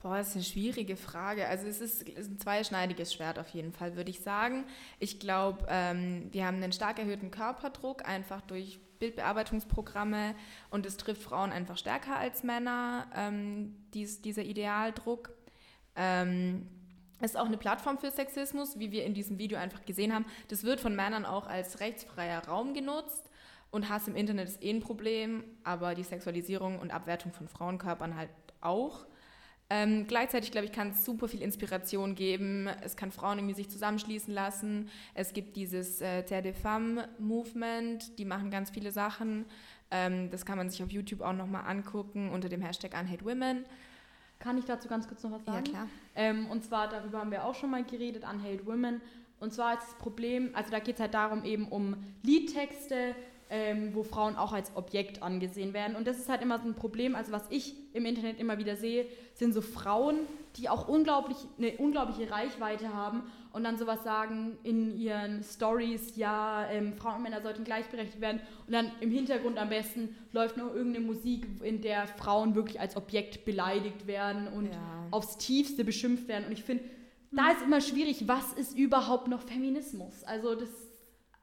Boah, 0.06 0.18
das 0.18 0.28
ist 0.28 0.34
eine 0.36 0.44
schwierige 0.44 0.96
Frage. 0.96 1.48
Also 1.48 1.66
es 1.66 1.80
ist, 1.80 2.08
ist 2.08 2.30
ein 2.30 2.38
zweischneidiges 2.38 3.12
Schwert 3.12 3.40
auf 3.40 3.48
jeden 3.48 3.72
Fall, 3.72 3.96
würde 3.96 4.08
ich 4.08 4.20
sagen. 4.20 4.64
Ich 5.00 5.18
glaube, 5.18 5.66
ähm, 5.68 6.28
wir 6.30 6.46
haben 6.46 6.62
einen 6.62 6.70
stark 6.70 7.00
erhöhten 7.00 7.32
Körperdruck, 7.32 8.08
einfach 8.08 8.40
durch 8.42 8.78
Bildbearbeitungsprogramme 9.00 10.36
und 10.70 10.86
es 10.86 10.96
trifft 10.96 11.22
Frauen 11.22 11.50
einfach 11.50 11.76
stärker 11.76 12.16
als 12.16 12.44
Männer, 12.44 13.08
ähm, 13.16 13.74
dies, 13.94 14.22
dieser 14.22 14.44
Idealdruck. 14.44 15.32
Ähm, 15.96 16.68
es 17.18 17.32
ist 17.32 17.36
auch 17.36 17.46
eine 17.46 17.56
Plattform 17.56 17.98
für 17.98 18.12
Sexismus, 18.12 18.78
wie 18.78 18.92
wir 18.92 19.04
in 19.04 19.12
diesem 19.12 19.40
Video 19.40 19.58
einfach 19.58 19.84
gesehen 19.86 20.14
haben. 20.14 20.26
Das 20.46 20.62
wird 20.62 20.78
von 20.78 20.94
Männern 20.94 21.26
auch 21.26 21.48
als 21.48 21.80
rechtsfreier 21.80 22.46
Raum 22.46 22.74
genutzt 22.74 23.28
und 23.72 23.88
Hass 23.88 24.06
im 24.06 24.14
Internet 24.14 24.50
ist 24.50 24.62
eh 24.62 24.70
ein 24.70 24.78
Problem, 24.78 25.42
aber 25.64 25.96
die 25.96 26.04
Sexualisierung 26.04 26.78
und 26.78 26.92
Abwertung 26.92 27.32
von 27.32 27.48
Frauenkörpern 27.48 28.14
halt 28.14 28.30
auch. 28.60 29.04
Ähm, 29.68 30.06
gleichzeitig, 30.06 30.52
glaube 30.52 30.66
ich, 30.66 30.72
kann 30.72 30.90
es 30.90 31.04
super 31.04 31.26
viel 31.26 31.42
Inspiration 31.42 32.14
geben. 32.14 32.68
Es 32.82 32.96
kann 32.96 33.10
Frauen 33.10 33.38
irgendwie 33.38 33.54
sich 33.54 33.68
zusammenschließen 33.68 34.32
lassen. 34.32 34.88
Es 35.14 35.32
gibt 35.32 35.56
dieses 35.56 36.00
äh, 36.00 36.22
Terre 36.22 36.42
des 36.42 36.58
Femmes 36.58 37.04
Movement, 37.18 38.16
die 38.18 38.24
machen 38.24 38.50
ganz 38.50 38.70
viele 38.70 38.92
Sachen. 38.92 39.44
Ähm, 39.90 40.30
das 40.30 40.46
kann 40.46 40.56
man 40.56 40.70
sich 40.70 40.82
auf 40.82 40.90
YouTube 40.90 41.20
auch 41.20 41.32
nochmal 41.32 41.64
angucken 41.66 42.30
unter 42.30 42.48
dem 42.48 42.62
Hashtag 42.62 42.92
UnHateWomen. 42.98 43.64
Kann 44.38 44.58
ich 44.58 44.64
dazu 44.64 44.88
ganz 44.88 45.08
kurz 45.08 45.22
noch 45.22 45.32
was 45.32 45.44
sagen? 45.44 45.64
Ja, 45.64 45.72
klar. 45.72 45.88
Ähm, 46.14 46.46
und 46.46 46.64
zwar, 46.64 46.88
darüber 46.88 47.18
haben 47.18 47.30
wir 47.30 47.44
auch 47.44 47.54
schon 47.54 47.70
mal 47.70 47.84
geredet, 47.84 48.24
Unhate 48.24 48.66
Women. 48.66 49.00
Und 49.40 49.52
zwar 49.52 49.74
ist 49.74 49.82
das 49.82 49.98
Problem, 49.98 50.50
also 50.54 50.70
da 50.70 50.78
geht 50.78 50.94
es 50.94 51.00
halt 51.00 51.14
darum 51.14 51.44
eben 51.44 51.68
um 51.68 51.96
Liedtexte, 52.22 53.14
ähm, 53.48 53.94
wo 53.94 54.02
Frauen 54.02 54.36
auch 54.36 54.52
als 54.52 54.74
Objekt 54.74 55.22
angesehen 55.22 55.72
werden. 55.72 55.96
Und 55.96 56.06
das 56.06 56.18
ist 56.18 56.28
halt 56.28 56.42
immer 56.42 56.58
so 56.58 56.66
ein 56.66 56.74
Problem. 56.74 57.14
Also 57.14 57.32
was 57.32 57.44
ich 57.50 57.74
im 57.94 58.04
Internet 58.04 58.40
immer 58.40 58.58
wieder 58.58 58.76
sehe, 58.76 59.06
sind 59.34 59.52
so 59.52 59.60
Frauen, 59.60 60.18
die 60.56 60.68
auch 60.68 60.88
unglaublich, 60.88 61.36
eine 61.58 61.76
unglaubliche 61.76 62.30
Reichweite 62.30 62.92
haben 62.92 63.22
und 63.52 63.64
dann 63.64 63.78
sowas 63.78 64.02
sagen 64.02 64.58
in 64.64 64.98
ihren 64.98 65.42
Stories, 65.42 66.16
ja, 66.16 66.68
ähm, 66.70 66.94
Frauen 66.94 67.16
und 67.16 67.22
Männer 67.22 67.40
sollten 67.40 67.64
gleichberechtigt 67.64 68.20
werden. 68.20 68.40
Und 68.66 68.72
dann 68.72 68.90
im 69.00 69.10
Hintergrund 69.10 69.58
am 69.58 69.68
besten 69.68 70.16
läuft 70.32 70.56
noch 70.56 70.74
irgendeine 70.74 71.06
Musik, 71.06 71.46
in 71.62 71.80
der 71.80 72.06
Frauen 72.06 72.54
wirklich 72.54 72.80
als 72.80 72.96
Objekt 72.96 73.44
beleidigt 73.44 74.06
werden 74.06 74.48
und 74.48 74.72
ja. 74.72 75.06
aufs 75.10 75.38
Tiefste 75.38 75.84
beschimpft 75.84 76.26
werden. 76.26 76.46
Und 76.46 76.52
ich 76.52 76.64
finde, 76.64 76.84
da 77.30 77.50
ist 77.52 77.62
immer 77.62 77.80
schwierig, 77.80 78.26
was 78.26 78.52
ist 78.54 78.76
überhaupt 78.76 79.28
noch 79.28 79.42
Feminismus? 79.42 80.24
Also 80.24 80.54
das 80.54 80.70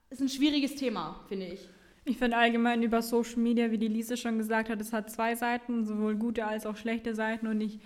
ist 0.09 0.21
ein 0.21 0.29
schwieriges 0.29 0.75
Thema, 0.75 1.23
finde 1.27 1.47
ich. 1.47 1.69
Ich 2.05 2.17
finde 2.17 2.37
allgemein 2.37 2.83
über 2.83 3.01
Social 3.01 3.37
Media, 3.37 3.71
wie 3.71 3.77
die 3.77 3.87
Lise 3.87 4.17
schon 4.17 4.37
gesagt 4.37 4.69
hat, 4.69 4.81
es 4.81 4.91
hat 4.91 5.09
zwei 5.09 5.35
Seiten, 5.35 5.85
sowohl 5.85 6.15
gute 6.15 6.45
als 6.45 6.65
auch 6.65 6.75
schlechte 6.75 7.15
Seiten. 7.15 7.47
Und 7.47 7.61
ich, 7.61 7.79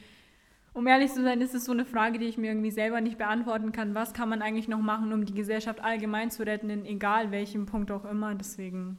um 0.74 0.88
ehrlich 0.88 1.12
zu 1.12 1.22
sein, 1.22 1.40
ist 1.40 1.54
es 1.54 1.66
so 1.66 1.72
eine 1.72 1.86
Frage, 1.86 2.18
die 2.18 2.26
ich 2.26 2.38
mir 2.38 2.48
irgendwie 2.48 2.72
selber 2.72 3.00
nicht 3.00 3.20
beantworten 3.20 3.72
kann. 3.72 3.94
Was 3.94 4.14
kann 4.14 4.30
man 4.30 4.42
eigentlich 4.42 4.68
noch 4.68 4.82
machen, 4.82 5.14
um 5.14 5.26
die 5.26 5.36
Gesellschaft 5.36 5.84
allgemein 5.84 6.32
zu 6.32 6.44
retten, 6.44 6.72
in 6.72 6.86
egal 6.86 7.32
welchem 7.32 7.68
Punkt 7.68 7.92
auch 7.92 8.06
immer. 8.06 8.34
Deswegen. 8.34 8.98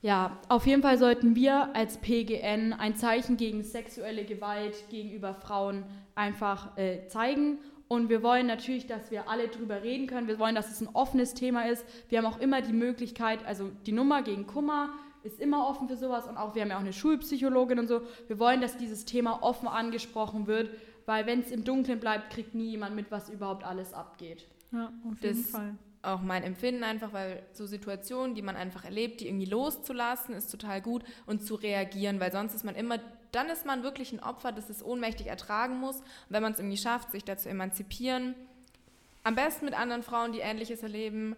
Ja, 0.00 0.38
auf 0.48 0.66
jeden 0.66 0.80
Fall 0.80 0.96
sollten 0.96 1.36
wir 1.36 1.76
als 1.76 1.98
PGN 1.98 2.72
ein 2.72 2.96
Zeichen 2.96 3.36
gegen 3.36 3.62
sexuelle 3.62 4.24
Gewalt 4.24 4.88
gegenüber 4.88 5.34
Frauen 5.34 5.84
einfach 6.14 6.74
äh, 6.78 7.06
zeigen 7.08 7.58
und 7.90 8.08
wir 8.08 8.22
wollen 8.22 8.46
natürlich, 8.46 8.86
dass 8.86 9.10
wir 9.10 9.28
alle 9.28 9.48
drüber 9.48 9.82
reden 9.82 10.06
können. 10.06 10.28
Wir 10.28 10.38
wollen, 10.38 10.54
dass 10.54 10.70
es 10.70 10.80
ein 10.80 10.88
offenes 10.92 11.34
Thema 11.34 11.66
ist. 11.66 11.84
Wir 12.08 12.18
haben 12.18 12.26
auch 12.26 12.38
immer 12.38 12.62
die 12.62 12.72
Möglichkeit, 12.72 13.44
also 13.44 13.68
die 13.84 13.90
Nummer 13.90 14.22
gegen 14.22 14.46
Kummer 14.46 14.90
ist 15.24 15.40
immer 15.40 15.66
offen 15.66 15.88
für 15.88 15.96
sowas 15.96 16.28
und 16.28 16.36
auch 16.36 16.54
wir 16.54 16.62
haben 16.62 16.70
ja 16.70 16.76
auch 16.76 16.82
eine 16.82 16.92
Schulpsychologin 16.92 17.80
und 17.80 17.88
so. 17.88 18.02
Wir 18.28 18.38
wollen, 18.38 18.60
dass 18.60 18.76
dieses 18.76 19.06
Thema 19.06 19.42
offen 19.42 19.66
angesprochen 19.66 20.46
wird, 20.46 20.70
weil 21.04 21.26
wenn 21.26 21.40
es 21.40 21.50
im 21.50 21.64
Dunkeln 21.64 21.98
bleibt, 21.98 22.30
kriegt 22.32 22.54
nie 22.54 22.70
jemand 22.70 22.94
mit, 22.94 23.10
was 23.10 23.28
überhaupt 23.28 23.64
alles 23.64 23.92
abgeht. 23.92 24.46
Ja, 24.70 24.92
auf 25.04 25.20
jeden 25.20 25.42
das 25.42 25.50
Fall. 25.50 25.74
Auch 26.02 26.22
mein 26.22 26.44
Empfinden 26.44 26.84
einfach, 26.84 27.12
weil 27.12 27.42
so 27.52 27.66
Situationen, 27.66 28.36
die 28.36 28.42
man 28.42 28.54
einfach 28.54 28.84
erlebt, 28.84 29.20
die 29.20 29.26
irgendwie 29.26 29.46
loszulassen, 29.46 30.36
ist 30.36 30.48
total 30.48 30.80
gut 30.80 31.02
und 31.26 31.42
zu 31.42 31.56
reagieren, 31.56 32.20
weil 32.20 32.30
sonst 32.30 32.54
ist 32.54 32.64
man 32.64 32.76
immer 32.76 33.00
dann 33.32 33.48
ist 33.48 33.66
man 33.66 33.82
wirklich 33.82 34.12
ein 34.12 34.20
Opfer, 34.20 34.52
das 34.52 34.68
es 34.70 34.84
ohnmächtig 34.84 35.26
ertragen 35.26 35.78
muss. 35.78 35.96
Und 35.96 36.04
wenn 36.30 36.42
man 36.42 36.52
es 36.52 36.58
irgendwie 36.58 36.76
schafft, 36.76 37.12
sich 37.12 37.24
dazu 37.24 37.48
emanzipieren, 37.48 38.34
am 39.22 39.34
besten 39.34 39.66
mit 39.66 39.78
anderen 39.78 40.02
Frauen, 40.02 40.32
die 40.32 40.40
Ähnliches 40.40 40.82
erleben, 40.82 41.36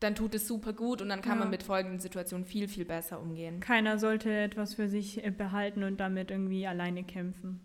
dann 0.00 0.14
tut 0.14 0.34
es 0.34 0.48
super 0.48 0.72
gut 0.72 1.00
und 1.00 1.08
dann 1.08 1.22
kann 1.22 1.34
ja. 1.34 1.40
man 1.40 1.50
mit 1.50 1.62
folgenden 1.62 2.00
Situationen 2.00 2.44
viel, 2.44 2.66
viel 2.68 2.84
besser 2.84 3.20
umgehen. 3.20 3.60
Keiner 3.60 3.98
sollte 3.98 4.32
etwas 4.32 4.74
für 4.74 4.88
sich 4.88 5.24
äh, 5.24 5.30
behalten 5.30 5.84
und 5.84 6.00
damit 6.00 6.30
irgendwie 6.30 6.66
alleine 6.66 7.04
kämpfen. 7.04 7.60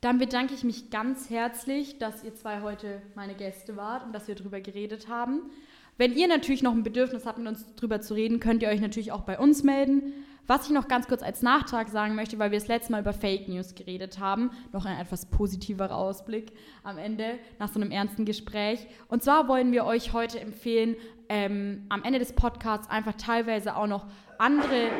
Dann 0.00 0.18
bedanke 0.18 0.54
ich 0.54 0.64
mich 0.64 0.90
ganz 0.90 1.30
herzlich, 1.30 1.98
dass 1.98 2.22
ihr 2.22 2.34
zwei 2.34 2.60
heute 2.60 3.00
meine 3.14 3.34
Gäste 3.34 3.76
wart 3.76 4.04
und 4.04 4.12
dass 4.12 4.28
wir 4.28 4.34
darüber 4.34 4.60
geredet 4.60 5.08
haben. 5.08 5.50
Wenn 5.96 6.12
ihr 6.12 6.28
natürlich 6.28 6.62
noch 6.62 6.72
ein 6.72 6.82
Bedürfnis 6.82 7.24
habt, 7.24 7.38
mit 7.38 7.48
uns 7.48 7.64
darüber 7.76 8.00
zu 8.00 8.14
reden, 8.14 8.38
könnt 8.38 8.62
ihr 8.62 8.68
euch 8.68 8.80
natürlich 8.80 9.12
auch 9.12 9.22
bei 9.22 9.38
uns 9.38 9.62
melden. 9.62 10.12
Was 10.46 10.66
ich 10.66 10.72
noch 10.72 10.88
ganz 10.88 11.08
kurz 11.08 11.22
als 11.22 11.40
Nachtrag 11.40 11.88
sagen 11.88 12.14
möchte, 12.14 12.38
weil 12.38 12.50
wir 12.50 12.58
das 12.58 12.68
letzte 12.68 12.92
Mal 12.92 13.00
über 13.00 13.14
Fake 13.14 13.48
News 13.48 13.74
geredet 13.74 14.18
haben, 14.18 14.50
noch 14.72 14.84
ein 14.84 14.98
etwas 15.00 15.26
positiverer 15.26 15.96
Ausblick 15.96 16.52
am 16.82 16.98
Ende 16.98 17.38
nach 17.58 17.68
so 17.68 17.80
einem 17.80 17.90
ernsten 17.90 18.26
Gespräch. 18.26 18.86
Und 19.08 19.22
zwar 19.22 19.48
wollen 19.48 19.72
wir 19.72 19.86
euch 19.86 20.12
heute 20.12 20.38
empfehlen, 20.38 20.96
ähm, 21.30 21.86
am 21.88 22.02
Ende 22.02 22.18
des 22.18 22.34
Podcasts 22.34 22.90
einfach 22.90 23.14
teilweise 23.14 23.74
auch 23.74 23.86
noch 23.86 24.06
andere 24.38 24.90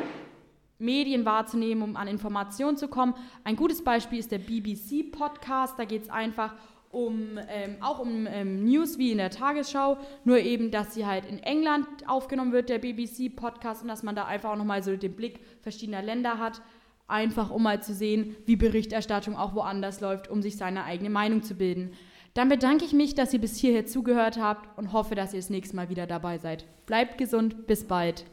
Medien 0.79 1.27
wahrzunehmen, 1.27 1.83
um 1.83 1.97
an 1.97 2.09
Informationen 2.09 2.79
zu 2.79 2.89
kommen. 2.89 3.15
Ein 3.45 3.57
gutes 3.57 3.85
Beispiel 3.85 4.19
ist 4.19 4.33
der 4.33 4.39
BBC-Podcast. 4.39 5.79
Da 5.79 5.85
geht 5.85 6.05
es 6.05 6.11
einfach 6.11 6.53
um 6.53 6.74
um, 6.95 7.39
ähm, 7.49 7.77
auch 7.81 7.99
um 7.99 8.27
ähm, 8.27 8.65
News 8.65 8.99
wie 8.99 9.13
in 9.13 9.19
der 9.19 9.31
Tagesschau, 9.31 9.99
nur 10.25 10.39
eben, 10.39 10.71
dass 10.71 10.95
sie 10.95 11.07
halt 11.07 11.27
in 11.27 11.39
England 11.41 11.87
aufgenommen 12.07 12.53
wird, 12.53 12.69
der 12.69 12.79
BBC-Podcast, 12.79 13.83
und 13.83 13.89
dass 13.89 14.03
man 14.03 14.15
da 14.15 14.25
einfach 14.25 14.53
auch 14.53 14.57
nochmal 14.57 14.83
so 14.83 14.97
den 14.97 15.15
Blick 15.15 15.41
verschiedener 15.63 16.03
Länder 16.03 16.39
hat, 16.39 16.63
einfach 17.07 17.51
um 17.51 17.63
mal 17.63 17.83
zu 17.83 17.95
sehen, 17.95 18.37
wie 18.47 18.57
Berichterstattung 18.57 19.37
auch 19.37 19.55
woanders 19.55 20.01
läuft, 20.01 20.29
um 20.29 20.43
sich 20.43 20.57
seine 20.57 20.85
eigene 20.85 21.11
Meinung 21.11 21.43
zu 21.43 21.55
bilden. 21.55 21.93
Dann 22.35 22.49
bedanke 22.49 22.85
ich 22.85 22.93
mich, 22.93 23.15
dass 23.15 23.33
ihr 23.33 23.41
bis 23.41 23.57
hierher 23.57 23.87
zugehört 23.87 24.41
habt 24.41 24.77
und 24.77 24.93
hoffe, 24.93 25.15
dass 25.15 25.33
ihr 25.33 25.39
das 25.39 25.51
nächste 25.51 25.77
Mal 25.77 25.89
wieder 25.89 26.07
dabei 26.07 26.39
seid. 26.39 26.65
Bleibt 26.87 27.19
gesund, 27.19 27.67
bis 27.67 27.85
bald. 27.85 28.25